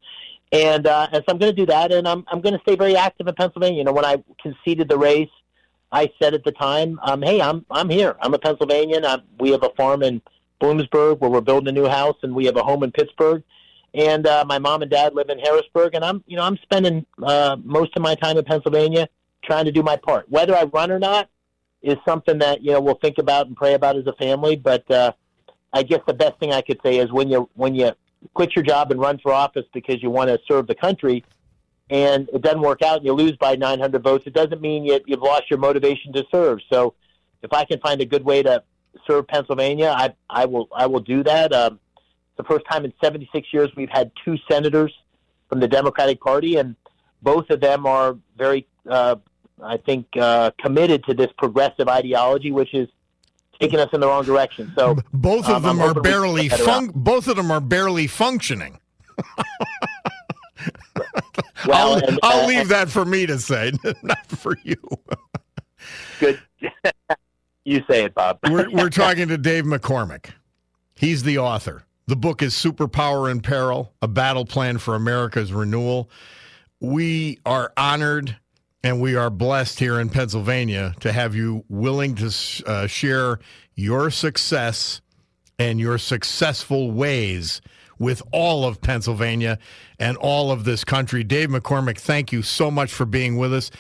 And, 0.52 0.88
uh, 0.88 1.08
and 1.12 1.24
so 1.28 1.34
I'm 1.34 1.38
going 1.38 1.54
to 1.54 1.56
do 1.56 1.66
that 1.68 1.92
and 1.92 2.08
I'm 2.08 2.26
I'm 2.28 2.42
going 2.42 2.54
to 2.54 2.62
stay 2.62 2.76
very 2.76 2.96
active 2.96 3.28
in 3.28 3.36
Pennsylvania. 3.36 3.80
You 3.80 3.84
know 3.86 3.94
when 3.94 4.06
I 4.06 4.24
conceded 4.42 4.90
the 4.90 4.98
race 4.98 5.30
I 5.92 6.12
said 6.22 6.34
at 6.34 6.44
the 6.44 6.52
time 6.52 7.00
um, 7.04 7.22
hey 7.22 7.42
I'm 7.42 7.66
I'm 7.72 7.90
here. 7.90 8.16
I'm 8.22 8.34
a 8.34 8.40
Pennsylvanian. 8.40 9.06
I'm, 9.06 9.22
we 9.40 9.52
have 9.52 9.64
a 9.64 9.70
farm 9.78 10.04
in 10.04 10.22
Bloomsburg, 10.62 11.20
where 11.20 11.30
we're 11.30 11.42
building 11.42 11.70
a 11.70 11.72
new 11.72 11.88
house, 11.88 12.18
and 12.24 12.34
we 12.34 12.46
have 12.46 12.56
a 12.58 12.64
home 12.64 12.84
in 12.84 12.92
Pittsburgh. 12.92 13.44
And 13.94 14.28
uh, 14.28 14.44
my 14.46 14.60
mom 14.60 14.82
and 14.82 14.92
dad 14.92 15.14
live 15.14 15.30
in 15.30 15.40
Harrisburg, 15.40 15.96
and 15.96 16.04
I'm, 16.04 16.24
you 16.28 16.36
know, 16.36 16.44
I'm 16.44 16.58
spending 16.58 17.06
uh, 17.24 17.56
most 17.64 17.96
of 17.96 18.02
my 18.02 18.16
time 18.16 18.38
in 18.38 18.44
Pennsylvania 18.44 19.08
trying 19.44 19.66
to 19.66 19.72
do 19.72 19.84
my 19.84 19.96
part. 19.96 20.30
Whether 20.30 20.56
I 20.56 20.64
run 20.64 20.92
or 20.92 21.00
not 21.00 21.30
is 21.82 21.96
something 22.06 22.40
that 22.40 22.62
you 22.62 22.72
know 22.72 22.82
we'll 22.82 22.96
think 22.96 23.20
about 23.20 23.48
and 23.48 23.56
pray 23.56 23.74
about 23.74 23.96
as 23.96 24.08
a 24.08 24.14
family. 24.14 24.56
But 24.56 24.90
uh, 24.92 25.14
I 25.72 25.84
guess 25.84 26.02
the 26.08 26.14
best 26.14 26.40
thing 26.40 26.52
I 26.52 26.62
could 26.62 26.80
say 26.84 26.98
is 26.98 27.12
when 27.12 27.30
you 27.30 27.50
when 27.54 27.76
you 27.76 27.92
quit 28.34 28.56
your 28.56 28.64
job 28.64 28.92
and 28.92 29.00
run 29.00 29.20
for 29.20 29.32
office 29.32 29.66
because 29.74 30.02
you 30.02 30.10
want 30.10 30.30
to 30.30 30.40
serve 30.48 30.68
the 30.68 30.76
country, 30.76 31.24
and 31.90 32.28
it 32.34 32.42
doesn't 32.42 32.62
work 32.62 32.82
out 32.82 32.98
and 32.98 33.06
you 33.06 33.14
lose 33.14 33.34
by 33.38 33.56
900 33.56 34.04
votes, 34.04 34.26
it 34.26 34.34
doesn't 34.34 34.62
mean 34.62 34.84
you, 34.84 35.00
you've 35.06 35.22
lost 35.22 35.44
your 35.50 35.60
motivation 35.60 36.12
to 36.14 36.26
serve. 36.32 36.60
So 36.72 36.96
if 37.44 37.54
I 37.54 37.64
can 37.66 37.80
find 37.80 38.02
a 38.02 38.06
good 38.06 38.26
way 38.26 38.42
to 38.44 38.64
serve 39.08 39.28
Pennsylvania, 39.28 39.94
I 39.96 40.14
I 40.30 40.46
will 40.46 40.68
I 40.76 40.88
will 40.88 41.00
do 41.00 41.24
that. 41.24 41.54
Um, 41.54 41.80
it's 42.28 42.38
the 42.38 42.44
first 42.44 42.66
time 42.70 42.86
in 42.86 42.94
76 43.02 43.48
years 43.54 43.70
we've 43.76 43.90
had 43.90 44.12
two 44.24 44.38
senators 44.50 44.94
from 45.50 45.60
the 45.60 45.68
Democratic 45.68 46.20
Party, 46.20 46.58
and 46.58 46.76
both 47.22 47.50
of 47.50 47.62
them 47.62 47.86
are 47.86 48.18
very, 48.38 48.68
uh, 48.90 49.16
I 49.64 49.78
think, 49.78 50.08
uh, 50.20 50.52
committed 50.60 51.04
to 51.06 51.14
this 51.14 51.30
progressive 51.38 51.88
ideology, 51.88 52.52
which 52.52 52.74
is 52.74 52.90
taking 53.60 53.80
us 53.80 53.90
in 53.94 54.02
the 54.02 54.08
wrong 54.08 54.24
direction. 54.24 54.74
So 54.78 54.98
both 55.14 55.48
of 55.48 55.66
um, 55.66 55.78
them 55.78 55.82
are 55.82 55.94
barely 55.94 56.50
fun- 56.50 56.92
both 56.94 57.28
of 57.28 57.36
them 57.38 57.52
are 57.52 57.62
barely 57.62 58.08
functioning. 58.08 58.80
well, 61.66 61.94
I'll, 61.94 62.06
and, 62.06 62.20
I'll 62.22 62.44
uh, 62.44 62.48
leave 62.48 62.68
that 62.70 62.90
for 62.90 63.06
me 63.06 63.26
to 63.26 63.40
say, 63.40 63.72
not 64.04 64.26
for 64.28 64.58
you. 64.64 64.76
good. 66.20 66.40
You 67.66 67.84
say 67.90 68.06
it, 68.06 68.14
Bob. 68.14 68.40
we're, 68.48 68.70
we're 68.72 68.90
talking 68.90 69.28
to 69.28 69.38
Dave 69.38 69.66
McCormick. 69.66 70.30
He's 70.96 71.24
the 71.24 71.40
author. 71.40 71.84
The 72.08 72.16
book 72.16 72.44
is 72.44 72.54
Superpower 72.54 73.30
in 73.30 73.42
Peril 73.42 73.92
A 74.04 74.08
Battle 74.08 74.46
Plan 74.46 74.78
for 74.78 74.94
America's 74.94 75.52
Renewal. 75.52 76.10
We 76.80 77.40
are 77.46 77.74
honored 77.76 78.38
and 78.84 79.02
we 79.02 79.16
are 79.16 79.32
blessed 79.32 79.80
here 79.80 80.00
in 80.00 80.10
Pennsylvania 80.10 80.94
to 81.00 81.12
have 81.12 81.34
you 81.34 81.66
willing 81.68 82.14
to 82.16 82.32
uh, 82.68 82.86
share 82.86 83.40
your 83.74 84.12
success 84.12 85.02
and 85.58 85.80
your 85.80 85.98
successful 85.98 86.92
ways 86.92 87.62
with 87.98 88.22
all 88.32 88.66
of 88.66 88.82
Pennsylvania 88.82 89.58
and 89.98 90.18
all 90.18 90.52
of 90.52 90.66
this 90.66 90.84
country. 90.84 91.24
Dave 91.24 91.50
McCormick, 91.50 91.98
thank 91.98 92.32
you 92.32 92.44
so 92.44 92.70
much 92.70 92.94
for 92.94 93.06
being 93.06 93.38
with 93.38 93.54
us 93.54 93.72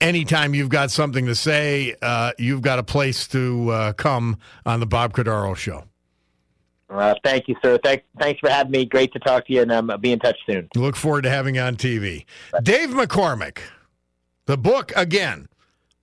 anytime 0.00 0.54
you've 0.54 0.68
got 0.68 0.90
something 0.90 1.26
to 1.26 1.34
say, 1.34 1.96
uh, 2.02 2.32
you've 2.38 2.62
got 2.62 2.78
a 2.78 2.82
place 2.82 3.26
to 3.28 3.70
uh, 3.70 3.92
come 3.92 4.38
on 4.64 4.80
the 4.80 4.86
Bob 4.86 5.12
Cordaro 5.12 5.56
Show. 5.56 5.84
Uh, 6.88 7.14
thank 7.24 7.48
you, 7.48 7.56
sir. 7.62 7.78
Thanks, 7.82 8.04
thanks 8.18 8.38
for 8.38 8.48
having 8.48 8.70
me. 8.70 8.84
Great 8.84 9.12
to 9.12 9.18
talk 9.18 9.46
to 9.46 9.52
you, 9.52 9.62
and 9.62 9.72
um, 9.72 9.90
I'll 9.90 9.98
be 9.98 10.12
in 10.12 10.20
touch 10.20 10.38
soon. 10.46 10.68
Look 10.76 10.94
forward 10.94 11.22
to 11.22 11.30
having 11.30 11.56
you 11.56 11.60
on 11.60 11.76
TV. 11.76 12.24
Dave 12.62 12.90
McCormick, 12.90 13.58
the 14.46 14.56
book 14.56 14.92
again, 14.94 15.48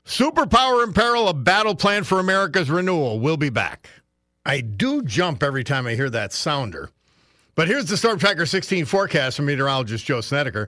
Superpower 0.05 0.83
in 0.83 0.91
Peril, 0.91 1.29
a 1.29 1.33
battle 1.33 1.75
plan 1.75 2.03
for 2.03 2.19
America's 2.19 2.69
renewal. 2.69 3.19
We'll 3.19 3.37
be 3.37 3.49
back. 3.49 3.89
I 4.45 4.59
do 4.59 5.01
jump 5.03 5.41
every 5.41 5.63
time 5.63 5.87
I 5.87 5.95
hear 5.95 6.09
that 6.09 6.33
sounder. 6.33 6.89
But 7.55 7.67
here's 7.69 7.85
the 7.85 7.95
Storm 7.95 8.19
Tracker 8.19 8.45
16 8.45 8.85
forecast 8.85 9.37
from 9.37 9.45
meteorologist 9.45 10.05
Joe 10.05 10.19
Snedeker. 10.19 10.67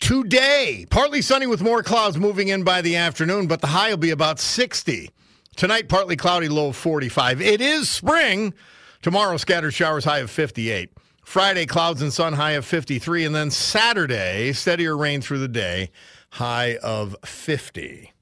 Today, 0.00 0.86
partly 0.90 1.22
sunny 1.22 1.46
with 1.46 1.62
more 1.62 1.82
clouds 1.82 2.18
moving 2.18 2.48
in 2.48 2.64
by 2.64 2.82
the 2.82 2.96
afternoon, 2.96 3.46
but 3.46 3.60
the 3.60 3.68
high 3.68 3.90
will 3.90 3.96
be 3.96 4.10
about 4.10 4.38
60. 4.38 5.10
Tonight, 5.56 5.88
partly 5.88 6.16
cloudy, 6.16 6.48
low 6.48 6.68
of 6.68 6.76
45. 6.76 7.40
It 7.40 7.60
is 7.60 7.88
spring. 7.88 8.54
Tomorrow, 9.02 9.36
scattered 9.36 9.72
showers, 9.72 10.04
high 10.04 10.18
of 10.18 10.30
58. 10.30 10.90
Friday, 11.24 11.66
clouds 11.66 12.02
and 12.02 12.12
sun, 12.12 12.34
high 12.34 12.52
of 12.52 12.64
53. 12.64 13.24
And 13.24 13.34
then 13.34 13.50
Saturday, 13.50 14.52
steadier 14.52 14.96
rain 14.96 15.20
through 15.20 15.38
the 15.38 15.48
day, 15.48 15.90
high 16.30 16.76
of 16.82 17.16
50. 17.24 18.12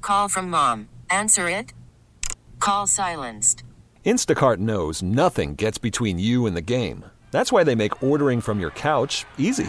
Call 0.00 0.28
from 0.28 0.50
mom. 0.50 0.88
Answer 1.10 1.48
it. 1.48 1.72
Call 2.60 2.86
silenced. 2.86 3.64
Instacart 4.04 4.58
knows 4.58 5.02
nothing 5.02 5.54
gets 5.54 5.78
between 5.78 6.18
you 6.18 6.46
and 6.46 6.56
the 6.56 6.62
game. 6.62 7.04
That's 7.30 7.52
why 7.52 7.64
they 7.64 7.74
make 7.74 8.02
ordering 8.02 8.40
from 8.40 8.60
your 8.60 8.70
couch 8.70 9.24
easy. 9.38 9.68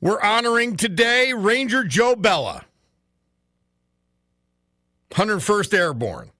We're 0.00 0.20
honoring 0.20 0.76
today 0.76 1.32
Ranger 1.32 1.84
Joe 1.84 2.16
Bella, 2.16 2.64
101st 5.10 5.74
Airborne, 5.74 6.30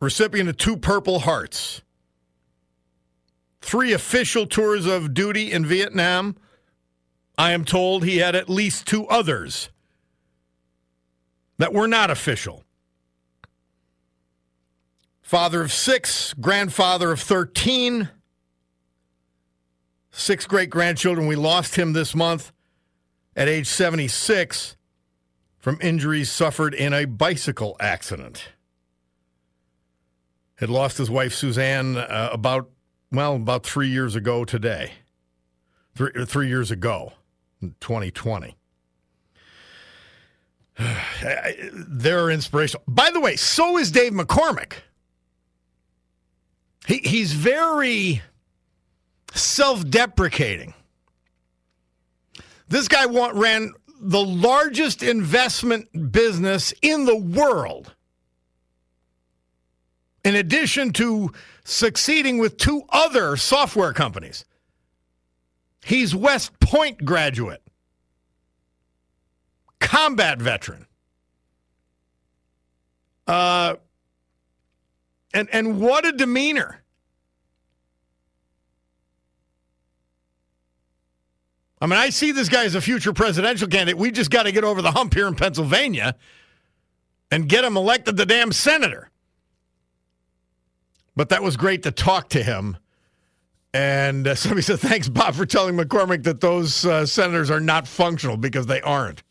recipient 0.00 0.48
of 0.48 0.56
two 0.56 0.76
Purple 0.76 1.20
Hearts, 1.20 1.82
three 3.60 3.92
official 3.92 4.46
tours 4.46 4.86
of 4.86 5.14
duty 5.14 5.50
in 5.50 5.66
Vietnam. 5.66 6.36
I 7.38 7.52
am 7.52 7.64
told 7.64 8.04
he 8.04 8.18
had 8.18 8.34
at 8.36 8.48
least 8.48 8.86
two 8.86 9.06
others 9.08 9.70
that 11.58 11.72
were 11.72 11.88
not 11.88 12.10
official. 12.10 12.62
Father 15.22 15.62
of 15.62 15.72
six, 15.72 16.34
grandfather 16.34 17.10
of 17.10 17.20
13 17.20 18.10
six 20.16 20.46
great 20.46 20.70
grandchildren. 20.70 21.26
We 21.26 21.36
lost 21.36 21.76
him 21.76 21.92
this 21.92 22.14
month 22.14 22.52
at 23.36 23.48
age 23.48 23.66
76 23.66 24.76
from 25.58 25.78
injuries 25.80 26.30
suffered 26.30 26.74
in 26.74 26.92
a 26.92 27.04
bicycle 27.04 27.76
accident. 27.80 28.48
Had 30.56 30.70
lost 30.70 30.98
his 30.98 31.10
wife 31.10 31.34
Suzanne 31.34 31.96
uh, 31.96 32.30
about 32.32 32.70
well 33.12 33.36
about 33.36 33.64
three 33.64 33.88
years 33.88 34.16
ago 34.16 34.44
today. 34.44 34.92
Three, 35.94 36.24
three 36.24 36.48
years 36.48 36.70
ago, 36.70 37.12
2020. 37.80 38.56
They're 41.72 42.30
inspirational. 42.30 42.82
By 42.86 43.10
the 43.10 43.20
way, 43.20 43.36
so 43.36 43.78
is 43.78 43.90
Dave 43.90 44.12
McCormick. 44.12 44.74
He, 46.86 46.98
he's 46.98 47.32
very 47.32 48.22
self 49.38 49.88
deprecating. 49.88 50.74
This 52.68 52.88
guy 52.88 53.06
want, 53.06 53.34
ran 53.34 53.72
the 54.00 54.22
largest 54.22 55.02
investment 55.02 56.12
business 56.12 56.74
in 56.82 57.04
the 57.04 57.16
world. 57.16 57.94
In 60.24 60.34
addition 60.34 60.92
to 60.94 61.32
succeeding 61.64 62.38
with 62.38 62.56
two 62.56 62.82
other 62.88 63.36
software 63.36 63.92
companies, 63.92 64.44
he's 65.84 66.14
West 66.14 66.58
Point 66.58 67.04
graduate, 67.04 67.62
combat 69.78 70.40
veteran. 70.40 70.86
Uh, 73.26 73.76
and 75.32 75.48
and 75.52 75.80
what 75.80 76.04
a 76.04 76.12
demeanor. 76.12 76.82
I 81.80 81.86
mean, 81.86 81.98
I 81.98 82.10
see 82.10 82.32
this 82.32 82.48
guy 82.48 82.64
as 82.64 82.74
a 82.74 82.80
future 82.80 83.12
presidential 83.12 83.68
candidate. 83.68 83.98
We 83.98 84.10
just 84.10 84.30
got 84.30 84.44
to 84.44 84.52
get 84.52 84.64
over 84.64 84.80
the 84.80 84.92
hump 84.92 85.14
here 85.14 85.26
in 85.26 85.34
Pennsylvania 85.34 86.14
and 87.30 87.48
get 87.48 87.64
him 87.64 87.76
elected 87.76 88.16
the 88.16 88.26
damn 88.26 88.52
senator. 88.52 89.10
But 91.14 91.28
that 91.30 91.42
was 91.42 91.56
great 91.56 91.82
to 91.82 91.90
talk 91.90 92.30
to 92.30 92.42
him. 92.42 92.76
And 93.74 94.26
uh, 94.26 94.34
somebody 94.36 94.62
said, 94.62 94.80
thanks, 94.80 95.08
Bob, 95.08 95.34
for 95.34 95.44
telling 95.44 95.76
McCormick 95.76 96.22
that 96.24 96.40
those 96.40 96.86
uh, 96.86 97.04
senators 97.04 97.50
are 97.50 97.60
not 97.60 97.86
functional 97.86 98.36
because 98.36 98.66
they 98.66 98.80
aren't. 98.80 99.22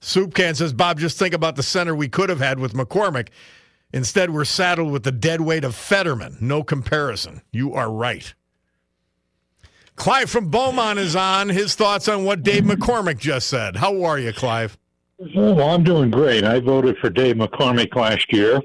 Soup 0.00 0.32
Can 0.34 0.54
says, 0.54 0.72
Bob, 0.72 0.98
just 0.98 1.18
think 1.18 1.34
about 1.34 1.56
the 1.56 1.62
center 1.62 1.94
we 1.94 2.08
could 2.08 2.28
have 2.28 2.38
had 2.38 2.58
with 2.58 2.74
McCormick. 2.74 3.28
Instead, 3.92 4.30
we're 4.30 4.44
saddled 4.44 4.92
with 4.92 5.02
the 5.02 5.12
dead 5.12 5.40
weight 5.40 5.64
of 5.64 5.74
Fetterman. 5.74 6.36
No 6.40 6.62
comparison. 6.62 7.42
You 7.50 7.74
are 7.74 7.90
right. 7.90 8.34
Clive 9.96 10.30
from 10.30 10.48
Beaumont 10.48 10.98
is 10.98 11.16
on. 11.16 11.48
His 11.48 11.74
thoughts 11.74 12.06
on 12.06 12.24
what 12.24 12.42
Dave 12.42 12.64
McCormick 12.64 13.18
just 13.18 13.48
said. 13.48 13.76
How 13.76 14.02
are 14.04 14.18
you, 14.18 14.32
Clive? 14.32 14.78
Well, 15.18 15.70
I'm 15.70 15.82
doing 15.82 16.10
great. 16.10 16.44
I 16.44 16.60
voted 16.60 16.98
for 16.98 17.08
Dave 17.08 17.36
McCormick 17.36 17.96
last 17.96 18.32
year. 18.32 18.60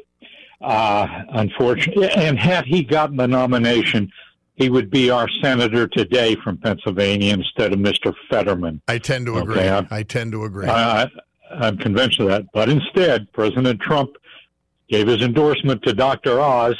Uh, 0.60 1.08
unfortunately, 1.30 2.10
and 2.12 2.38
had 2.38 2.66
he 2.66 2.84
gotten 2.84 3.16
the 3.16 3.28
nomination, 3.28 4.12
he 4.56 4.70
would 4.70 4.92
be 4.92 5.10
our 5.10 5.28
senator 5.42 5.88
today 5.88 6.36
from 6.36 6.58
Pennsylvania 6.58 7.34
instead 7.34 7.74
of 7.74 7.80
Mr. 7.80 8.14
Fetterman. 8.30 8.82
I 8.88 9.00
tend 9.00 9.26
to 9.26 9.38
agree. 9.38 9.62
Okay, 9.62 9.88
I 9.90 10.04
tend 10.04 10.34
to 10.34 10.44
agree. 10.44 10.68
I, 10.68 11.10
I'm 11.50 11.78
convinced 11.78 12.20
of 12.20 12.28
that. 12.28 12.46
But 12.54 12.70
instead, 12.70 13.32
President 13.32 13.80
Trump 13.82 14.12
gave 14.90 15.08
his 15.08 15.22
endorsement 15.22 15.82
to 15.84 15.94
Dr. 15.94 16.40
Oz, 16.40 16.76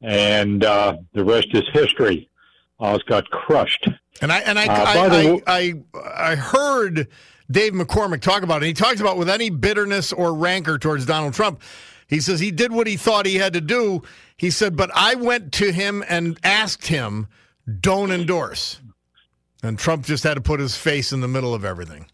and 0.00 0.64
uh, 0.64 0.96
the 1.12 1.24
rest 1.24 1.48
is 1.52 1.64
history. 1.72 2.30
Oz 2.82 3.02
got 3.04 3.30
crushed. 3.30 3.88
And 4.20 4.32
I 4.32 4.40
and 4.40 4.58
I 4.58 4.66
uh, 4.66 4.84
I, 4.86 5.42
I, 5.46 5.82
I, 5.94 6.32
I 6.32 6.34
heard 6.34 7.08
Dave 7.50 7.72
McCormick 7.72 8.20
talk 8.20 8.42
about 8.42 8.62
it. 8.62 8.66
He 8.66 8.72
talks 8.74 9.00
about 9.00 9.16
with 9.16 9.30
any 9.30 9.50
bitterness 9.50 10.12
or 10.12 10.34
rancor 10.34 10.78
towards 10.78 11.06
Donald 11.06 11.32
Trump. 11.32 11.62
He 12.08 12.20
says 12.20 12.40
he 12.40 12.50
did 12.50 12.72
what 12.72 12.86
he 12.86 12.96
thought 12.96 13.24
he 13.24 13.36
had 13.36 13.54
to 13.54 13.60
do. 13.60 14.02
He 14.36 14.50
said, 14.50 14.76
but 14.76 14.90
I 14.94 15.14
went 15.14 15.52
to 15.54 15.72
him 15.72 16.04
and 16.08 16.38
asked 16.44 16.88
him, 16.88 17.28
don't 17.80 18.10
endorse. 18.10 18.80
And 19.62 19.78
Trump 19.78 20.04
just 20.04 20.24
had 20.24 20.34
to 20.34 20.40
put 20.40 20.60
his 20.60 20.76
face 20.76 21.12
in 21.12 21.20
the 21.20 21.28
middle 21.28 21.54
of 21.54 21.64
everything. 21.64 22.06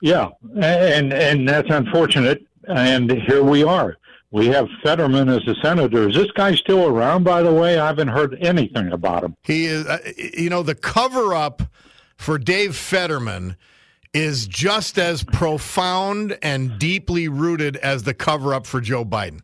Yeah, 0.00 0.28
and 0.60 1.12
and 1.12 1.48
that's 1.48 1.70
unfortunate. 1.70 2.44
And 2.68 3.10
here 3.10 3.42
we 3.42 3.64
are. 3.64 3.96
We 4.30 4.46
have 4.48 4.68
Fetterman 4.82 5.28
as 5.30 5.46
a 5.46 5.54
senator. 5.62 6.08
Is 6.08 6.14
this 6.14 6.30
guy 6.32 6.54
still 6.54 6.86
around, 6.86 7.24
by 7.24 7.42
the 7.42 7.52
way? 7.52 7.78
I 7.78 7.86
haven't 7.86 8.08
heard 8.08 8.36
anything 8.40 8.92
about 8.92 9.24
him. 9.24 9.36
He 9.42 9.64
is, 9.64 9.86
uh, 9.86 9.98
you 10.16 10.50
know, 10.50 10.62
the 10.62 10.74
cover 10.74 11.34
up 11.34 11.62
for 12.16 12.36
Dave 12.36 12.76
Fetterman 12.76 13.56
is 14.12 14.46
just 14.46 14.98
as 14.98 15.22
profound 15.22 16.36
and 16.42 16.78
deeply 16.78 17.28
rooted 17.28 17.76
as 17.76 18.02
the 18.02 18.14
cover 18.14 18.52
up 18.52 18.66
for 18.66 18.80
Joe 18.80 19.04
Biden. 19.04 19.40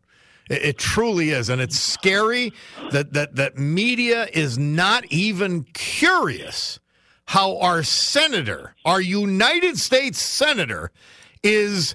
It, 0.51 0.63
it, 0.63 0.79
truly 0.79 1.31
is. 1.31 1.49
And 1.49 1.63
it's 1.63 1.79
scary 1.79 2.53
that, 2.91 3.15
that, 3.15 3.37
that 3.37 3.57
media 3.57 4.29
is 4.33 4.59
not 4.59 5.07
even 5.07 5.65
curious 5.73 6.79
how 7.27 7.59
our 7.59 7.83
senator, 7.83 8.75
our 8.85 9.01
United 9.01 9.79
States 9.79 10.21
senator, 10.21 10.91
is 11.43 11.95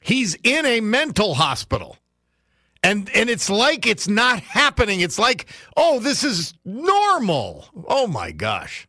he's 0.00 0.36
in 0.42 0.64
a 0.64 0.80
mental 0.80 1.34
hospital 1.34 1.98
and 2.82 3.10
and 3.14 3.28
it's 3.28 3.50
like 3.50 3.86
it's 3.86 4.08
not 4.08 4.40
happening. 4.40 5.00
It's 5.00 5.18
like, 5.18 5.46
oh, 5.76 6.00
this 6.00 6.24
is 6.24 6.54
normal. 6.64 7.66
Oh 7.88 8.06
my 8.06 8.30
gosh, 8.30 8.88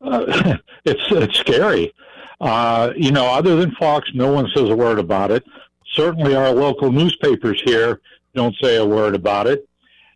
uh, 0.00 0.56
it's 0.84 1.02
it's 1.10 1.38
scary. 1.38 1.92
Uh, 2.40 2.92
you 2.96 3.12
know, 3.12 3.26
other 3.26 3.56
than 3.56 3.70
Fox, 3.76 4.10
no 4.14 4.30
one 4.32 4.48
says 4.54 4.68
a 4.68 4.76
word 4.76 4.98
about 4.98 5.30
it. 5.30 5.44
Certainly, 5.92 6.34
our 6.34 6.50
local 6.50 6.92
newspapers 6.92 7.62
here 7.64 8.00
don't 8.34 8.54
say 8.60 8.76
a 8.76 8.84
word 8.84 9.14
about 9.14 9.46
it. 9.46 9.68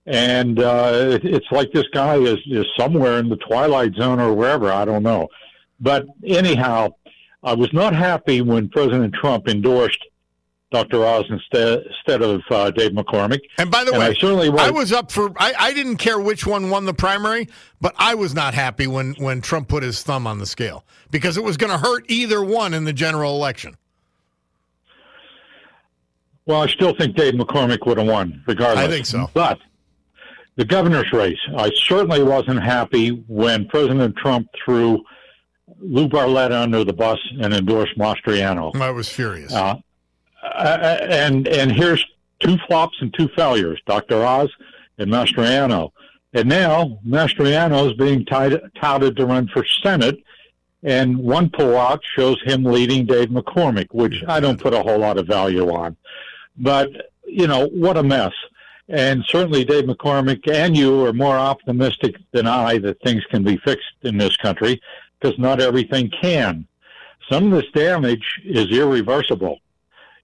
And 0.07 0.59
uh, 0.59 1.19
it's 1.23 1.47
like 1.53 1.71
this 1.73 1.87
guy 1.93 2.17
is, 2.17 2.39
is 2.47 2.67
somewhere 2.79 3.19
in 3.19 3.29
the 3.29 3.37
twilight 3.37 3.95
zone 3.95 4.19
or 4.19 4.33
wherever. 4.33 4.73
I 4.73 4.87
don't 4.87 5.03
know. 5.03 5.29
But 5.81 6.07
anyhow, 6.27 6.95
I 7.43 7.55
was 7.55 7.73
not 7.73 7.95
happy 7.95 8.41
when 8.41 8.71
President 8.71 9.15
Trump 9.15 9.49
endorsed 9.49 10.05
Dr. 10.71 11.05
Oz 11.05 11.25
instead 11.31 11.83
instead 11.87 12.23
of 12.23 12.43
uh, 12.51 12.71
Dave 12.71 12.93
McCormick. 12.93 13.41
And 13.57 13.71
by 13.71 13.85
the 13.85 13.93
and 13.93 14.01
way, 14.01 14.07
I 14.07 14.15
certainly 14.15 14.51
was, 14.51 14.61
I 14.61 14.71
was 14.71 14.93
up 14.93 15.11
for. 15.11 15.33
I, 15.39 15.55
I 15.59 15.73
didn't 15.73 15.97
care 15.97 16.21
which 16.21 16.47
one 16.47 16.69
won 16.69 16.85
the 16.85 16.93
primary, 16.93 17.49
but 17.81 17.95
I 17.99 18.15
was 18.15 18.35
not 18.35 18.53
happy 18.53 18.87
when 18.87 19.15
when 19.15 19.41
Trump 19.41 19.69
put 19.69 19.83
his 19.83 20.03
thumb 20.03 20.27
on 20.27 20.39
the 20.39 20.47
scale 20.47 20.85
because 21.11 21.39
it 21.39 21.45
was 21.45 21.57
going 21.57 21.73
to 21.73 21.79
hurt 21.79 22.05
either 22.11 22.45
one 22.45 22.75
in 22.75 22.85
the 22.85 22.93
general 22.93 23.35
election. 23.35 23.77
Well, 26.45 26.63
I 26.63 26.67
still 26.69 26.95
think 26.95 27.17
Dave 27.17 27.35
McCormick 27.35 27.87
would 27.87 27.99
have 27.99 28.07
won, 28.07 28.43
regardless. 28.47 28.85
I 28.85 28.89
think 28.89 29.07
so. 29.07 29.31
But 29.35 29.59
the 30.57 30.65
governor's 30.65 31.13
race, 31.13 31.39
I 31.57 31.71
certainly 31.75 32.23
wasn't 32.23 32.63
happy 32.63 33.11
when 33.29 33.69
President 33.69 34.17
Trump 34.17 34.49
threw 34.65 35.03
Lou 35.81 36.09
Barletta 36.09 36.63
under 36.63 36.85
the 36.85 36.93
bus 36.93 37.19
and 37.41 37.55
endorsed 37.55 37.97
Mastriano. 37.99 38.75
I 38.77 38.91
was 38.91 39.09
furious. 39.09 39.53
Uh, 39.53 39.77
uh, 40.55 40.99
and 41.03 41.49
and 41.49 41.73
here's 41.73 42.05
two 42.41 42.57
flops 42.67 42.97
and 43.01 43.13
two 43.15 43.29
failures: 43.37 43.81
Dr. 43.87 44.25
Oz 44.25 44.51
and 44.99 45.11
Mastriano. 45.11 45.93
And 46.35 46.49
now 46.49 46.99
Mastriano 47.07 47.91
is 47.91 47.95
being 47.95 48.25
tied, 48.27 48.61
touted 48.81 49.17
to 49.17 49.27
run 49.27 49.49
for 49.49 49.65
Senate, 49.83 50.23
and 50.83 51.19
one 51.19 51.49
pullout 51.49 52.01
shows 52.15 52.41
him 52.43 52.65
leading 52.65 53.07
Dave 53.07 53.29
McCormick, 53.29 53.89
which 53.93 54.23
I 54.29 54.41
don't 54.41 54.61
put 54.61 54.75
a 54.75 54.83
whole 54.83 54.99
lot 54.99 55.19
of 55.19 55.27
value 55.27 55.71
on. 55.71 55.97
But, 56.57 56.91
you 57.25 57.47
know, 57.47 57.69
what 57.69 57.97
a 57.97 58.03
mess. 58.03 58.33
And 58.89 59.25
certainly 59.27 59.65
Dave 59.65 59.85
McCormick 59.85 60.51
and 60.51 60.77
you 60.77 61.05
are 61.05 61.13
more 61.13 61.37
optimistic 61.37 62.17
than 62.33 62.47
I 62.47 62.79
that 62.79 63.01
things 63.03 63.25
can 63.31 63.43
be 63.43 63.57
fixed 63.59 63.93
in 64.03 64.17
this 64.17 64.37
country 64.37 64.81
because 65.21 65.39
not 65.39 65.61
everything 65.61 66.11
can. 66.23 66.67
Some 67.29 67.53
of 67.53 67.63
this 67.63 67.71
damage 67.73 68.41
is 68.45 68.71
irreversible. 68.71 69.59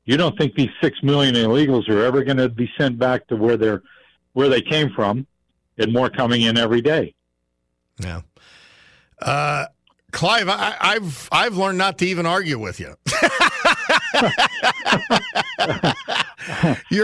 You 0.05 0.17
don't 0.17 0.37
think 0.37 0.55
these 0.55 0.71
six 0.83 1.03
million 1.03 1.35
illegals 1.35 1.89
are 1.89 2.05
ever 2.05 2.25
going 2.25 2.37
to 2.37 2.49
be 2.49 2.71
sent 2.79 2.99
back 2.99 3.27
to 3.29 3.37
where 3.37 3.57
they're 3.57 3.83
where 4.35 4.49
they 4.49 4.61
came 4.61 4.91
from, 4.91 5.27
and 5.79 5.93
more 5.93 6.11
coming 6.11 6.43
in 6.43 6.59
every 6.59 6.83
day. 6.83 7.15
Yeah. 7.99 8.23
Uh, 9.21 9.67
Clive, 10.11 10.49
I, 10.49 10.77
I've 10.81 11.29
I've 11.33 11.57
learned 11.57 11.79
not 11.79 11.99
to 11.99 12.07
even 12.07 12.27
argue 12.27 12.59
with 12.59 12.81
you. 12.81 12.95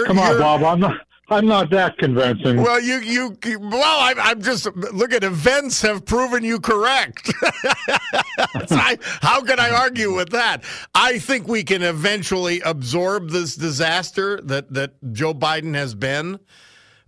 Come 0.06 0.18
on, 0.18 0.38
Bob. 0.38 0.62
I'm 0.62 0.80
not. 0.80 1.00
I'm 1.30 1.46
not 1.46 1.70
that 1.70 1.96
convincing. 1.98 2.60
Well, 2.60 2.80
you, 2.80 2.98
you, 2.98 3.36
well, 3.60 4.00
I'm, 4.00 4.18
I'm 4.18 4.42
just 4.42 4.66
look 4.74 5.12
at 5.12 5.22
events 5.22 5.80
have 5.82 6.04
proven 6.04 6.42
you 6.42 6.58
correct. 6.58 7.30
I, 8.72 8.98
how 9.22 9.40
can 9.42 9.60
I 9.60 9.70
argue 9.70 10.12
with 10.12 10.30
that? 10.30 10.64
I 10.92 11.20
think 11.20 11.46
we 11.46 11.62
can 11.62 11.82
eventually 11.82 12.60
absorb 12.62 13.30
this 13.30 13.54
disaster 13.54 14.40
that 14.42 14.72
that 14.74 14.94
Joe 15.12 15.32
Biden 15.32 15.74
has 15.76 15.94
been, 15.94 16.40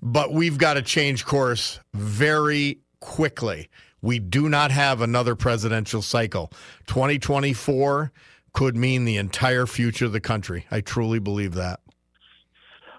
but 0.01 0.33
we've 0.33 0.57
got 0.57 0.75
to 0.75 0.83
change 0.83 1.25
course 1.25 1.81
very 1.93 2.79
quickly. 3.01 3.69
We 4.03 4.21
do 4.21 4.49
not 4.49 4.71
have 4.71 5.01
another 5.01 5.35
presidential 5.35 6.03
cycle. 6.03 6.53
2024 6.87 8.13
could 8.53 8.77
mean 8.77 9.05
the 9.05 9.17
entire 9.17 9.67
future 9.67 10.05
of 10.05 10.13
the 10.13 10.21
country. 10.21 10.67
I 10.71 10.81
truly 10.81 11.19
believe 11.19 11.55
that. 11.55 11.81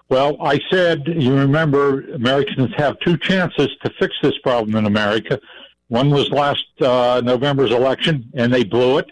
Well, 0.08 0.36
I 0.40 0.60
said, 0.70 1.02
you 1.06 1.34
remember, 1.34 2.02
Americans 2.12 2.70
have 2.76 2.98
two 3.00 3.16
chances 3.16 3.68
to 3.82 3.90
fix 3.98 4.14
this 4.22 4.38
problem 4.38 4.76
in 4.76 4.86
America. 4.86 5.40
One 5.88 6.10
was 6.10 6.30
last 6.30 6.64
uh, 6.80 7.22
November's 7.24 7.70
election, 7.70 8.30
and 8.34 8.52
they 8.52 8.64
blew 8.64 8.98
it. 8.98 9.10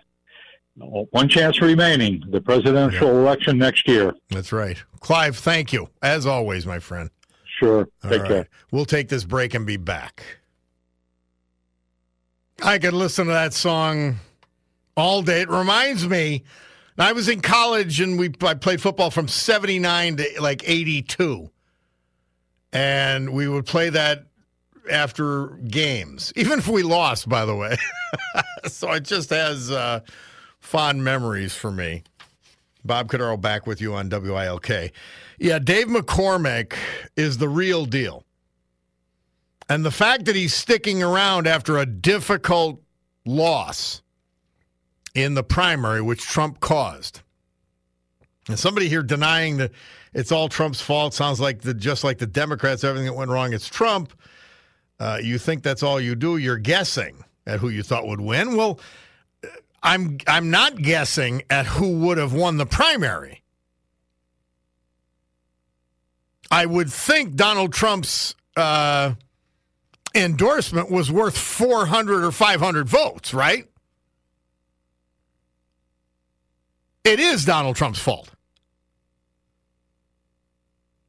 One 0.76 1.28
chance 1.28 1.60
remaining 1.60 2.22
the 2.30 2.40
presidential 2.40 3.08
yeah. 3.08 3.20
election 3.20 3.58
next 3.58 3.86
year. 3.86 4.14
That's 4.30 4.52
right. 4.52 4.82
Clive, 5.00 5.36
thank 5.36 5.72
you, 5.72 5.88
as 6.02 6.26
always, 6.26 6.66
my 6.66 6.78
friend. 6.78 7.10
Sure. 7.58 7.88
Take 8.02 8.22
right. 8.22 8.28
care. 8.28 8.48
We'll 8.70 8.86
take 8.86 9.08
this 9.08 9.24
break 9.24 9.54
and 9.54 9.66
be 9.66 9.76
back. 9.76 10.24
I 12.62 12.78
could 12.78 12.94
listen 12.94 13.26
to 13.26 13.32
that 13.32 13.52
song 13.52 14.16
all 14.96 15.22
day. 15.22 15.42
It 15.42 15.50
reminds 15.50 16.08
me 16.08 16.44
I 16.98 17.12
was 17.12 17.28
in 17.28 17.40
college 17.40 18.00
and 18.00 18.18
we 18.18 18.30
I 18.42 18.54
played 18.54 18.80
football 18.80 19.10
from 19.10 19.28
79 19.28 20.16
to 20.16 20.26
like 20.40 20.68
82. 20.68 21.50
And 22.72 23.30
we 23.30 23.48
would 23.48 23.66
play 23.66 23.90
that 23.90 24.26
after 24.90 25.48
games, 25.68 26.32
even 26.36 26.58
if 26.58 26.68
we 26.68 26.82
lost, 26.82 27.28
by 27.28 27.44
the 27.44 27.54
way. 27.54 27.76
so 28.66 28.90
it 28.92 29.04
just 29.04 29.30
has 29.30 29.70
uh, 29.70 30.00
fond 30.60 31.04
memories 31.04 31.54
for 31.54 31.70
me. 31.70 32.02
Bob 32.84 33.08
Cordaro 33.08 33.40
back 33.40 33.66
with 33.66 33.80
you 33.80 33.94
on 33.94 34.08
WILK. 34.08 34.92
Yeah, 35.38 35.58
Dave 35.58 35.86
McCormick 35.86 36.74
is 37.16 37.38
the 37.38 37.48
real 37.48 37.86
deal. 37.86 38.24
And 39.68 39.84
the 39.84 39.90
fact 39.90 40.24
that 40.24 40.34
he's 40.34 40.54
sticking 40.54 41.02
around 41.02 41.46
after 41.46 41.78
a 41.78 41.86
difficult 41.86 42.82
loss 43.24 44.01
in 45.14 45.34
the 45.34 45.42
primary, 45.42 46.00
which 46.00 46.22
Trump 46.22 46.60
caused. 46.60 47.20
And 48.48 48.58
somebody 48.58 48.88
here 48.88 49.02
denying 49.02 49.58
that 49.58 49.72
it's 50.14 50.32
all 50.32 50.48
Trump's 50.48 50.80
fault 50.80 51.14
sounds 51.14 51.40
like 51.40 51.62
the 51.62 51.74
just 51.74 52.04
like 52.04 52.18
the 52.18 52.26
Democrats, 52.26 52.84
everything 52.84 53.06
that 53.06 53.14
went 53.14 53.30
wrong, 53.30 53.52
it's 53.52 53.68
Trump. 53.68 54.12
Uh, 54.98 55.18
you 55.22 55.38
think 55.38 55.62
that's 55.62 55.82
all 55.82 56.00
you 56.00 56.14
do? 56.14 56.36
You're 56.36 56.58
guessing 56.58 57.24
at 57.46 57.60
who 57.60 57.68
you 57.68 57.82
thought 57.82 58.06
would 58.06 58.20
win. 58.20 58.56
Well, 58.56 58.80
I'm 59.82 60.18
I'm 60.26 60.50
not 60.50 60.76
guessing 60.76 61.42
at 61.50 61.66
who 61.66 61.98
would 62.00 62.18
have 62.18 62.32
won 62.32 62.56
the 62.56 62.66
primary. 62.66 63.42
I 66.50 66.66
would 66.66 66.92
think 66.92 67.34
Donald 67.34 67.72
Trump's 67.72 68.34
uh, 68.56 69.14
endorsement 70.14 70.90
was 70.90 71.10
worth 71.10 71.36
400 71.36 72.22
or 72.24 72.30
500 72.30 72.88
votes, 72.88 73.32
right? 73.32 73.66
It 77.04 77.18
is 77.18 77.44
Donald 77.44 77.76
Trump's 77.76 77.98
fault. 77.98 78.30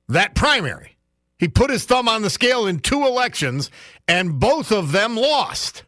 That 0.10 0.36
primary. 0.36 0.98
He 1.38 1.48
put 1.48 1.70
his 1.70 1.86
thumb 1.86 2.08
on 2.08 2.22
the 2.22 2.30
scale 2.30 2.68
in 2.68 2.80
two 2.80 3.06
elections, 3.06 3.70
and 4.08 4.40
both 4.40 4.72
of 4.72 4.92
them 4.92 5.16
lost. 5.16 5.84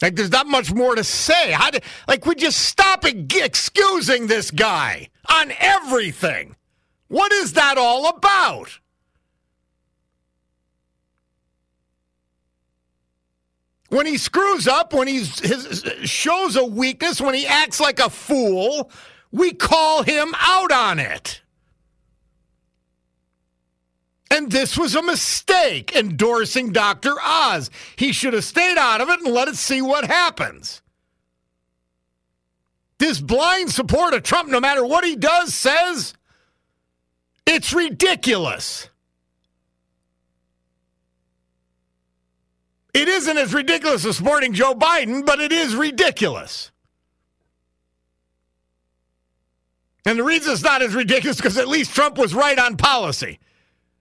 Like, 0.00 0.14
there's 0.14 0.30
not 0.30 0.46
much 0.46 0.72
more 0.72 0.94
to 0.94 1.02
say. 1.02 1.52
How 1.52 1.70
do, 1.70 1.78
like, 2.06 2.24
we 2.26 2.34
just 2.34 2.60
stop 2.60 3.04
excusing 3.04 4.26
this 4.26 4.50
guy 4.50 5.08
on 5.28 5.52
everything. 5.58 6.54
What 7.08 7.32
is 7.32 7.54
that 7.54 7.78
all 7.78 8.08
about? 8.08 8.78
When 13.88 14.06
he 14.06 14.18
screws 14.18 14.68
up, 14.68 14.92
when 14.92 15.08
he 15.08 15.24
shows 15.24 16.56
a 16.56 16.64
weakness, 16.64 17.20
when 17.20 17.34
he 17.34 17.46
acts 17.46 17.80
like 17.80 17.98
a 17.98 18.10
fool, 18.10 18.90
we 19.32 19.52
call 19.52 20.02
him 20.02 20.34
out 20.38 20.72
on 20.72 20.98
it. 20.98 21.42
And 24.30 24.52
this 24.52 24.76
was 24.76 24.94
a 24.94 25.02
mistake 25.02 25.96
endorsing 25.96 26.72
Dr. 26.72 27.14
Oz. 27.22 27.70
He 27.96 28.12
should 28.12 28.34
have 28.34 28.44
stayed 28.44 28.76
out 28.76 29.00
of 29.00 29.08
it 29.08 29.20
and 29.20 29.32
let 29.32 29.48
it 29.48 29.56
see 29.56 29.80
what 29.80 30.04
happens. 30.04 30.82
This 32.98 33.20
blind 33.20 33.70
support 33.70 34.12
of 34.12 34.22
Trump, 34.22 34.50
no 34.50 34.60
matter 34.60 34.84
what 34.84 35.04
he 35.04 35.16
does, 35.16 35.54
says 35.54 36.14
it's 37.46 37.72
ridiculous. 37.72 38.90
It 42.98 43.06
isn't 43.06 43.38
as 43.38 43.54
ridiculous 43.54 44.04
as 44.04 44.16
supporting 44.16 44.52
Joe 44.52 44.74
Biden, 44.74 45.24
but 45.24 45.38
it 45.38 45.52
is 45.52 45.76
ridiculous. 45.76 46.72
And 50.04 50.18
the 50.18 50.24
reason 50.24 50.52
it's 50.52 50.64
not 50.64 50.82
as 50.82 50.96
ridiculous 50.96 51.36
because 51.36 51.58
at 51.58 51.68
least 51.68 51.94
Trump 51.94 52.18
was 52.18 52.34
right 52.34 52.58
on 52.58 52.76
policy. 52.76 53.38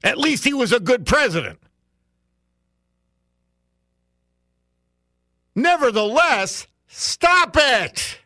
At 0.03 0.17
least 0.17 0.43
he 0.43 0.53
was 0.55 0.71
a 0.71 0.79
good 0.79 1.05
president. 1.05 1.59
Nevertheless, 5.53 6.65
stop 6.87 7.55
it. 7.55 8.17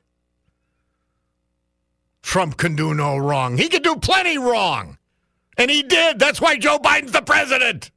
Trump 2.22 2.56
can 2.56 2.78
do 2.78 2.94
no 2.94 3.18
wrong. 3.18 3.58
He 3.58 3.68
can 3.68 3.82
do 3.82 3.98
plenty 3.98 4.38
wrong. 4.38 4.98
And 5.58 5.70
he 5.70 5.84
did. 5.84 6.18
That's 6.18 6.40
why 6.40 6.56
Joe 6.56 6.80
Biden's 6.80 7.12
the 7.12 7.22
president. 7.22 7.92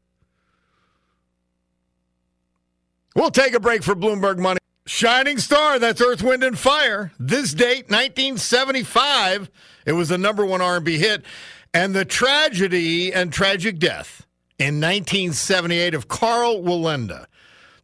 We'll 3.14 3.30
take 3.30 3.54
a 3.54 3.60
break 3.60 3.84
for 3.84 3.94
Bloomberg 3.94 4.38
Money. 4.38 4.58
Shining 4.86 5.38
Star, 5.38 5.78
that's 5.78 6.00
Earth, 6.00 6.22
Wind, 6.22 6.42
and 6.42 6.58
Fire. 6.58 7.12
This 7.18 7.54
date, 7.54 7.88
1975, 7.88 9.50
it 9.86 9.92
was 9.92 10.08
the 10.08 10.18
number 10.18 10.44
one 10.44 10.60
R&B 10.60 10.98
hit. 10.98 11.24
And 11.72 11.94
the 11.94 12.04
tragedy 12.04 13.12
and 13.12 13.32
tragic 13.32 13.78
death 13.78 14.26
in 14.58 14.80
1978 14.80 15.94
of 15.94 16.08
Karl 16.08 16.62
Wallenda, 16.62 17.26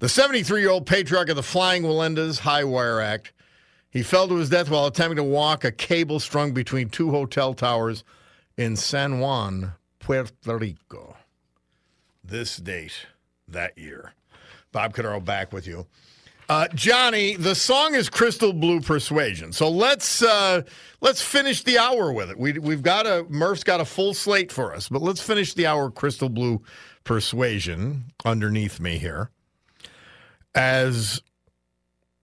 the 0.01 0.09
73-year-old 0.09 0.87
patriarch 0.87 1.29
of 1.29 1.37
the 1.37 1.43
Flying 1.43 1.85
Wallendas 1.85 2.41
High 2.41 2.65
Wire 2.65 3.01
Act. 3.01 3.33
He 3.89 4.03
fell 4.03 4.29
to 4.29 4.37
his 4.37 4.51
death 4.51 4.69
while 4.69 4.87
attempting 4.87 5.17
to 5.17 5.25
walk 5.25 5.65
a 5.65 5.73
cable 5.73 6.21
strung 6.21 6.53
between 6.53 6.89
two 6.89 7.11
hotel 7.11 7.55
towers 7.55 8.05
in 8.57 8.77
San 8.77 9.21
Juan, 9.21 9.73
Puerto 9.99 10.57
Rico. 10.57 11.17
This 12.23 12.57
date, 12.57 13.07
that 13.49 13.79
year. 13.79 14.13
Bob 14.73 14.95
Cordaro 14.95 15.25
back 15.25 15.53
with 15.53 15.67
you. 15.67 15.87
Uh, 16.49 16.67
Johnny, 16.75 17.37
the 17.37 17.55
song 17.55 17.95
is 17.95 18.09
Crystal 18.09 18.53
Blue 18.53 18.81
Persuasion. 18.81 19.53
So 19.53 19.71
let's 19.71 20.21
uh, 20.21 20.63
let's 21.01 21.23
finish 21.23 21.63
the 21.63 21.79
hour 21.79 22.13
with 22.13 22.29
it. 22.29 22.37
We 22.37 22.59
we've 22.59 22.83
got 22.83 23.07
a 23.07 23.25
Murph's 23.29 23.63
got 23.63 23.81
a 23.81 23.85
full 23.85 24.15
slate 24.15 24.51
for 24.51 24.75
us, 24.75 24.89
but 24.89 25.01
let's 25.01 25.21
finish 25.21 25.55
the 25.55 25.67
hour 25.67 25.91
Crystal 25.93 26.29
Blue 26.29 26.61
Persuasion 27.05 28.07
underneath 28.25 28.81
me 28.81 28.99
here. 28.99 29.31
As 30.53 31.23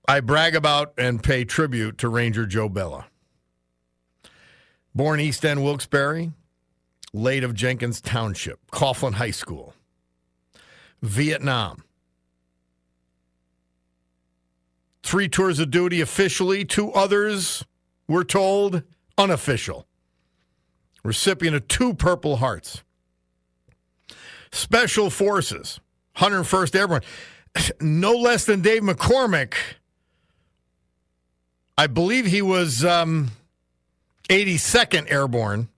I 0.09 0.19
brag 0.19 0.55
about 0.55 0.93
and 0.97 1.23
pay 1.23 1.45
tribute 1.45 1.97
to 1.99 2.09
Ranger 2.09 2.45
Joe 2.45 2.67
Bella. 2.67 3.07
Born 4.95 5.19
East 5.19 5.45
End 5.45 5.63
Wilkes-Barre, 5.63 6.31
late 7.13 7.43
of 7.43 7.53
Jenkins 7.53 8.01
Township, 8.01 8.59
Coughlin 8.71 9.13
High 9.13 9.31
School. 9.31 9.73
Vietnam. 11.01 11.83
Three 15.07 15.29
tours 15.29 15.59
of 15.59 15.71
duty 15.71 16.01
officially, 16.01 16.65
two 16.65 16.91
others, 16.91 17.63
we're 18.09 18.25
told, 18.25 18.83
unofficial. 19.17 19.87
Recipient 21.01 21.55
of 21.55 21.65
two 21.69 21.93
Purple 21.93 22.35
Hearts. 22.35 22.83
Special 24.51 25.09
Forces, 25.09 25.79
101st 26.17 26.75
Airborne. 26.75 27.01
No 27.79 28.15
less 28.15 28.43
than 28.43 28.59
Dave 28.59 28.81
McCormick. 28.81 29.53
I 31.77 31.87
believe 31.87 32.25
he 32.25 32.41
was 32.41 32.83
um, 32.83 33.31
82nd 34.27 35.09
Airborne, 35.09 35.69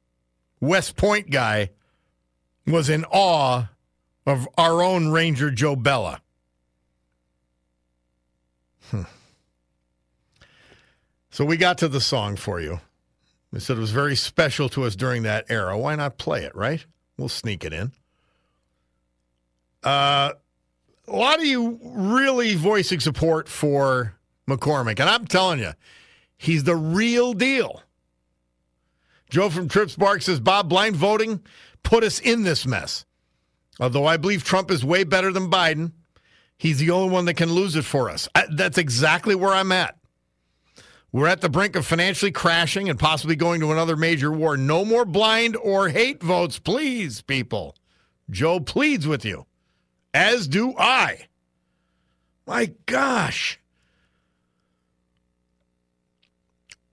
West 0.59 0.95
Point 0.95 1.29
guy, 1.29 1.69
was 2.65 2.89
in 2.89 3.05
awe 3.11 3.69
of 4.25 4.49
our 4.57 4.81
own 4.81 5.09
Ranger 5.09 5.51
Joe 5.51 5.75
Bella. 5.75 6.19
So 11.29 11.45
we 11.45 11.57
got 11.57 11.77
to 11.79 11.87
the 11.87 12.01
song 12.01 12.35
for 12.35 12.59
you. 12.59 12.79
We 13.51 13.59
said 13.59 13.77
it 13.77 13.81
was 13.81 13.91
very 13.91 14.15
special 14.15 14.69
to 14.69 14.83
us 14.83 14.95
during 14.95 15.23
that 15.23 15.45
era. 15.49 15.77
Why 15.77 15.95
not 15.95 16.17
play 16.17 16.43
it, 16.43 16.55
right? 16.55 16.85
We'll 17.17 17.29
sneak 17.29 17.65
it 17.65 17.73
in. 17.73 17.91
Uh, 19.83 20.33
a 21.07 21.15
lot 21.15 21.39
of 21.39 21.45
you 21.45 21.79
really 21.83 22.55
voicing 22.55 22.99
support 22.99 23.47
for 23.47 24.15
McCormick, 24.47 24.99
and 24.99 25.09
I'm 25.09 25.25
telling 25.25 25.59
you, 25.59 25.71
he's 26.37 26.63
the 26.63 26.75
real 26.75 27.33
deal. 27.33 27.81
Joe 29.29 29.49
from 29.49 29.67
Tripp 29.67 29.95
Park 29.95 30.21
says 30.21 30.39
Bob 30.39 30.69
blind 30.69 30.95
voting 30.95 31.41
put 31.83 32.03
us 32.03 32.19
in 32.19 32.43
this 32.43 32.65
mess. 32.65 33.05
Although 33.79 34.05
I 34.05 34.17
believe 34.17 34.43
Trump 34.43 34.71
is 34.71 34.83
way 34.83 35.03
better 35.03 35.31
than 35.31 35.49
Biden, 35.49 35.93
he's 36.57 36.79
the 36.79 36.89
only 36.91 37.11
one 37.11 37.25
that 37.25 37.35
can 37.35 37.51
lose 37.51 37.75
it 37.75 37.85
for 37.85 38.09
us. 38.09 38.27
I, 38.35 38.45
that's 38.51 38.77
exactly 38.77 39.35
where 39.35 39.53
I'm 39.53 39.71
at. 39.71 39.98
We're 41.11 41.27
at 41.27 41.41
the 41.41 41.49
brink 41.49 41.75
of 41.75 41.87
financially 41.87 42.31
crashing 42.31 42.87
and 42.87 42.99
possibly 42.99 43.35
going 43.35 43.61
to 43.61 43.71
another 43.71 43.95
major 43.95 44.31
war. 44.31 44.57
No 44.57 44.85
more 44.85 45.05
blind 45.05 45.55
or 45.57 45.89
hate 45.89 46.21
votes, 46.21 46.59
please, 46.59 47.21
people. 47.21 47.75
Joe 48.29 48.59
pleads 48.59 49.07
with 49.07 49.25
you, 49.25 49.47
as 50.13 50.47
do 50.47 50.75
I. 50.77 51.27
My 52.45 52.73
gosh. 52.85 53.59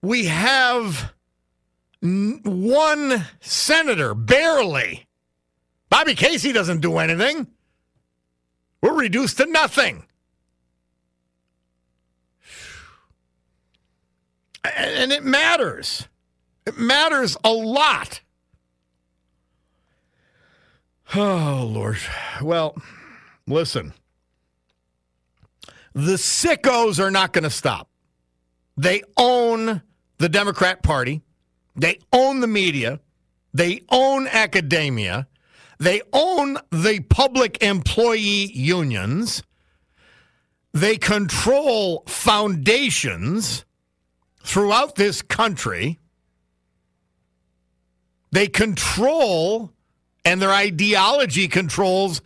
We 0.01 0.27
have 0.27 1.13
one 2.01 3.27
senator, 3.41 4.15
barely. 4.15 5.07
Bobby 5.89 6.15
Casey 6.15 6.53
doesn't 6.53 6.81
do 6.81 6.99
anything. 6.99 7.49
We're 8.81 8.99
reduced 8.99 9.39
to 9.39 9.47
nothing. 9.47 10.05
And 14.75 15.13
it 15.13 15.25
matters. 15.25 16.09
It 16.67 16.79
matters 16.79 17.37
a 17.45 17.53
lot. 17.53 18.21
Oh, 21.15 21.69
Lord. 21.71 21.99
Well, 22.43 22.77
listen. 23.47 23.93
The 25.95 26.15
sickos 26.15 26.99
are 26.99 27.11
not 27.11 27.33
going 27.33 27.45
to 27.45 27.51
stop. 27.51 27.89
They 28.77 29.03
own 29.17 29.83
the 30.19 30.29
Democrat 30.29 30.83
Party. 30.83 31.23
They 31.77 32.01
own 32.13 32.41
the 32.41 32.47
media. 32.47 33.01
They 33.55 33.83
own 33.91 34.27
academia. 34.27 35.29
They 35.79 36.03
own 36.13 36.59
the 36.71 37.01
public 37.09 37.63
employee 37.63 38.51
unions. 38.53 39.43
They 40.73 40.97
control 40.97 42.03
foundations 42.07 43.66
throughout 44.47 44.95
this 44.95 45.23
country. 45.23 45.99
They 48.31 48.47
control, 48.47 49.73
and 50.25 50.41
their 50.41 50.53
ideology 50.53 51.49
controls 51.49 52.23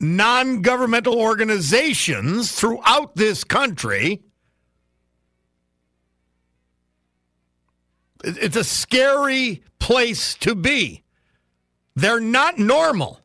non 0.00 0.62
governmental 0.62 1.18
organizations 1.18 2.52
throughout 2.52 3.14
this 3.14 3.44
country. 3.44 4.22
It's 8.24 8.56
a 8.56 8.64
scary 8.64 9.62
place 9.78 10.34
to 10.36 10.54
be. 10.54 11.02
They're 11.94 12.20
not 12.20 12.58
normal. 12.58 13.20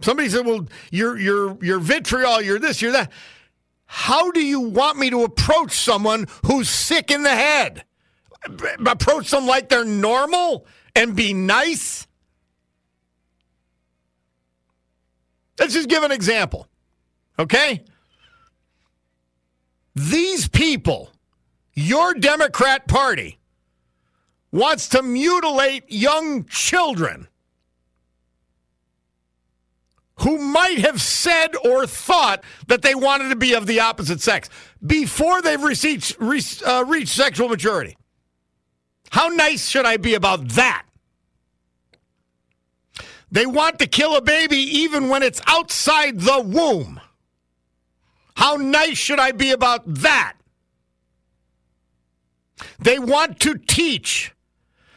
Somebody 0.00 0.28
said, 0.28 0.46
"Well, 0.46 0.66
you're 0.90 1.18
you're 1.18 1.62
you're 1.62 1.78
vitriol, 1.80 2.40
you're 2.40 2.58
this, 2.58 2.80
you're 2.80 2.92
that." 2.92 3.10
How 3.86 4.30
do 4.30 4.40
you 4.40 4.60
want 4.60 4.98
me 4.98 5.10
to 5.10 5.24
approach 5.24 5.72
someone 5.72 6.26
who's 6.44 6.68
sick 6.68 7.10
in 7.10 7.22
the 7.22 7.30
head? 7.30 7.84
Approach 8.86 9.30
them 9.30 9.46
like 9.46 9.68
they're 9.68 9.84
normal 9.84 10.66
and 10.94 11.16
be 11.16 11.32
nice? 11.32 12.06
Let's 15.58 15.72
just 15.72 15.88
give 15.88 16.02
an 16.02 16.12
example. 16.12 16.68
Okay? 17.38 17.84
These 19.94 20.48
people, 20.48 21.10
your 21.72 22.14
Democrat 22.14 22.86
Party, 22.86 23.38
wants 24.52 24.90
to 24.90 25.02
mutilate 25.02 25.90
young 25.90 26.44
children 26.44 27.28
who 30.20 30.38
might 30.38 30.78
have 30.78 31.00
said 31.00 31.54
or 31.64 31.86
thought 31.86 32.42
that 32.68 32.82
they 32.82 32.94
wanted 32.94 33.28
to 33.28 33.36
be 33.36 33.54
of 33.54 33.66
the 33.66 33.80
opposite 33.80 34.20
sex 34.20 34.48
before 34.84 35.42
they've 35.42 35.62
reached, 35.62 36.62
uh, 36.62 36.84
reached 36.86 37.14
sexual 37.14 37.48
maturity. 37.48 37.96
How 39.10 39.28
nice 39.28 39.68
should 39.68 39.84
I 39.84 39.98
be 39.98 40.14
about 40.14 40.48
that? 40.50 40.84
They 43.30 43.46
want 43.46 43.78
to 43.80 43.86
kill 43.86 44.16
a 44.16 44.22
baby 44.22 44.56
even 44.56 45.08
when 45.08 45.22
it's 45.22 45.40
outside 45.46 46.20
the 46.20 46.40
womb. 46.40 47.00
How 48.36 48.56
nice 48.56 48.96
should 48.96 49.18
I 49.18 49.32
be 49.32 49.50
about 49.50 49.82
that? 49.86 50.34
They 52.78 52.98
want 52.98 53.40
to 53.40 53.58
teach 53.58 54.32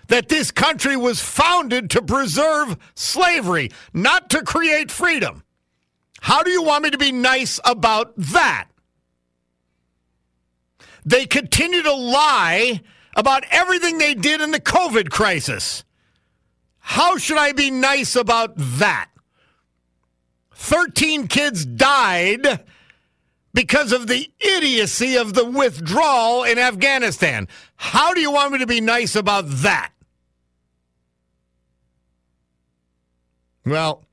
that 0.09 0.27
this 0.27 0.51
country 0.51 0.97
was 0.97 1.21
founded 1.21 1.89
to 1.91 2.01
preserve 2.01 2.77
slavery, 2.95 3.71
not 3.93 4.29
to 4.31 4.43
create 4.43 4.91
freedom. 4.91 5.43
How 6.21 6.43
do 6.43 6.51
you 6.51 6.61
want 6.61 6.83
me 6.83 6.89
to 6.89 6.97
be 6.97 7.11
nice 7.11 7.59
about 7.63 8.13
that? 8.17 8.67
They 11.05 11.25
continue 11.25 11.81
to 11.81 11.93
lie 11.93 12.81
about 13.15 13.45
everything 13.49 13.97
they 13.97 14.13
did 14.13 14.41
in 14.41 14.51
the 14.51 14.59
COVID 14.59 15.09
crisis. 15.09 15.83
How 16.79 17.17
should 17.17 17.37
I 17.37 17.53
be 17.53 17.71
nice 17.71 18.15
about 18.15 18.53
that? 18.55 19.09
13 20.55 21.27
kids 21.27 21.65
died 21.65 22.63
because 23.53 23.91
of 23.91 24.07
the 24.07 24.29
idiocy 24.39 25.15
of 25.15 25.33
the 25.33 25.45
withdrawal 25.45 26.43
in 26.43 26.57
Afghanistan. 26.57 27.47
How 27.75 28.13
do 28.13 28.19
you 28.19 28.31
want 28.31 28.51
me 28.51 28.59
to 28.59 28.67
be 28.67 28.81
nice 28.81 29.15
about 29.15 29.45
that? 29.47 29.91
Well, 33.69 34.03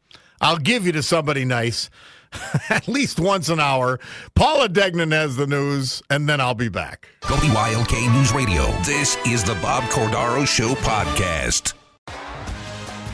I'll 0.41 0.59
give 0.59 0.85
you 0.85 0.93
to 0.93 1.03
somebody 1.03 1.45
nice 1.45 1.89
at 2.69 2.87
least 2.89 3.19
once 3.19 3.49
an 3.49 3.61
hour. 3.61 3.99
Paula 4.35 4.69
Degnan 4.69 5.13
has 5.13 5.37
the 5.37 5.47
news, 5.47 6.03
and 6.11 6.29
then 6.29 6.41
I'll 6.41 6.55
be 6.55 6.69
back. 6.69 7.09
WILK 7.29 7.93
News 8.13 8.33
Radio. 8.33 8.67
This 8.83 9.17
is 9.27 9.43
the 9.45 9.55
Bob 9.63 9.85
Cordaro 9.85 10.47
Show 10.47 10.75
podcast. 10.75 11.73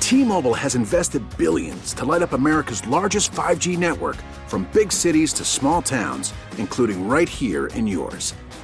T-Mobile 0.00 0.54
has 0.54 0.74
invested 0.74 1.22
billions 1.38 1.94
to 1.94 2.04
light 2.04 2.22
up 2.22 2.32
America's 2.32 2.86
largest 2.86 3.32
5G 3.32 3.78
network 3.78 4.16
from 4.46 4.68
big 4.72 4.92
cities 4.92 5.32
to 5.34 5.44
small 5.44 5.80
towns, 5.80 6.34
including 6.58 7.08
right 7.08 7.28
here 7.28 7.68
in 7.68 7.86
yours. 7.86 8.34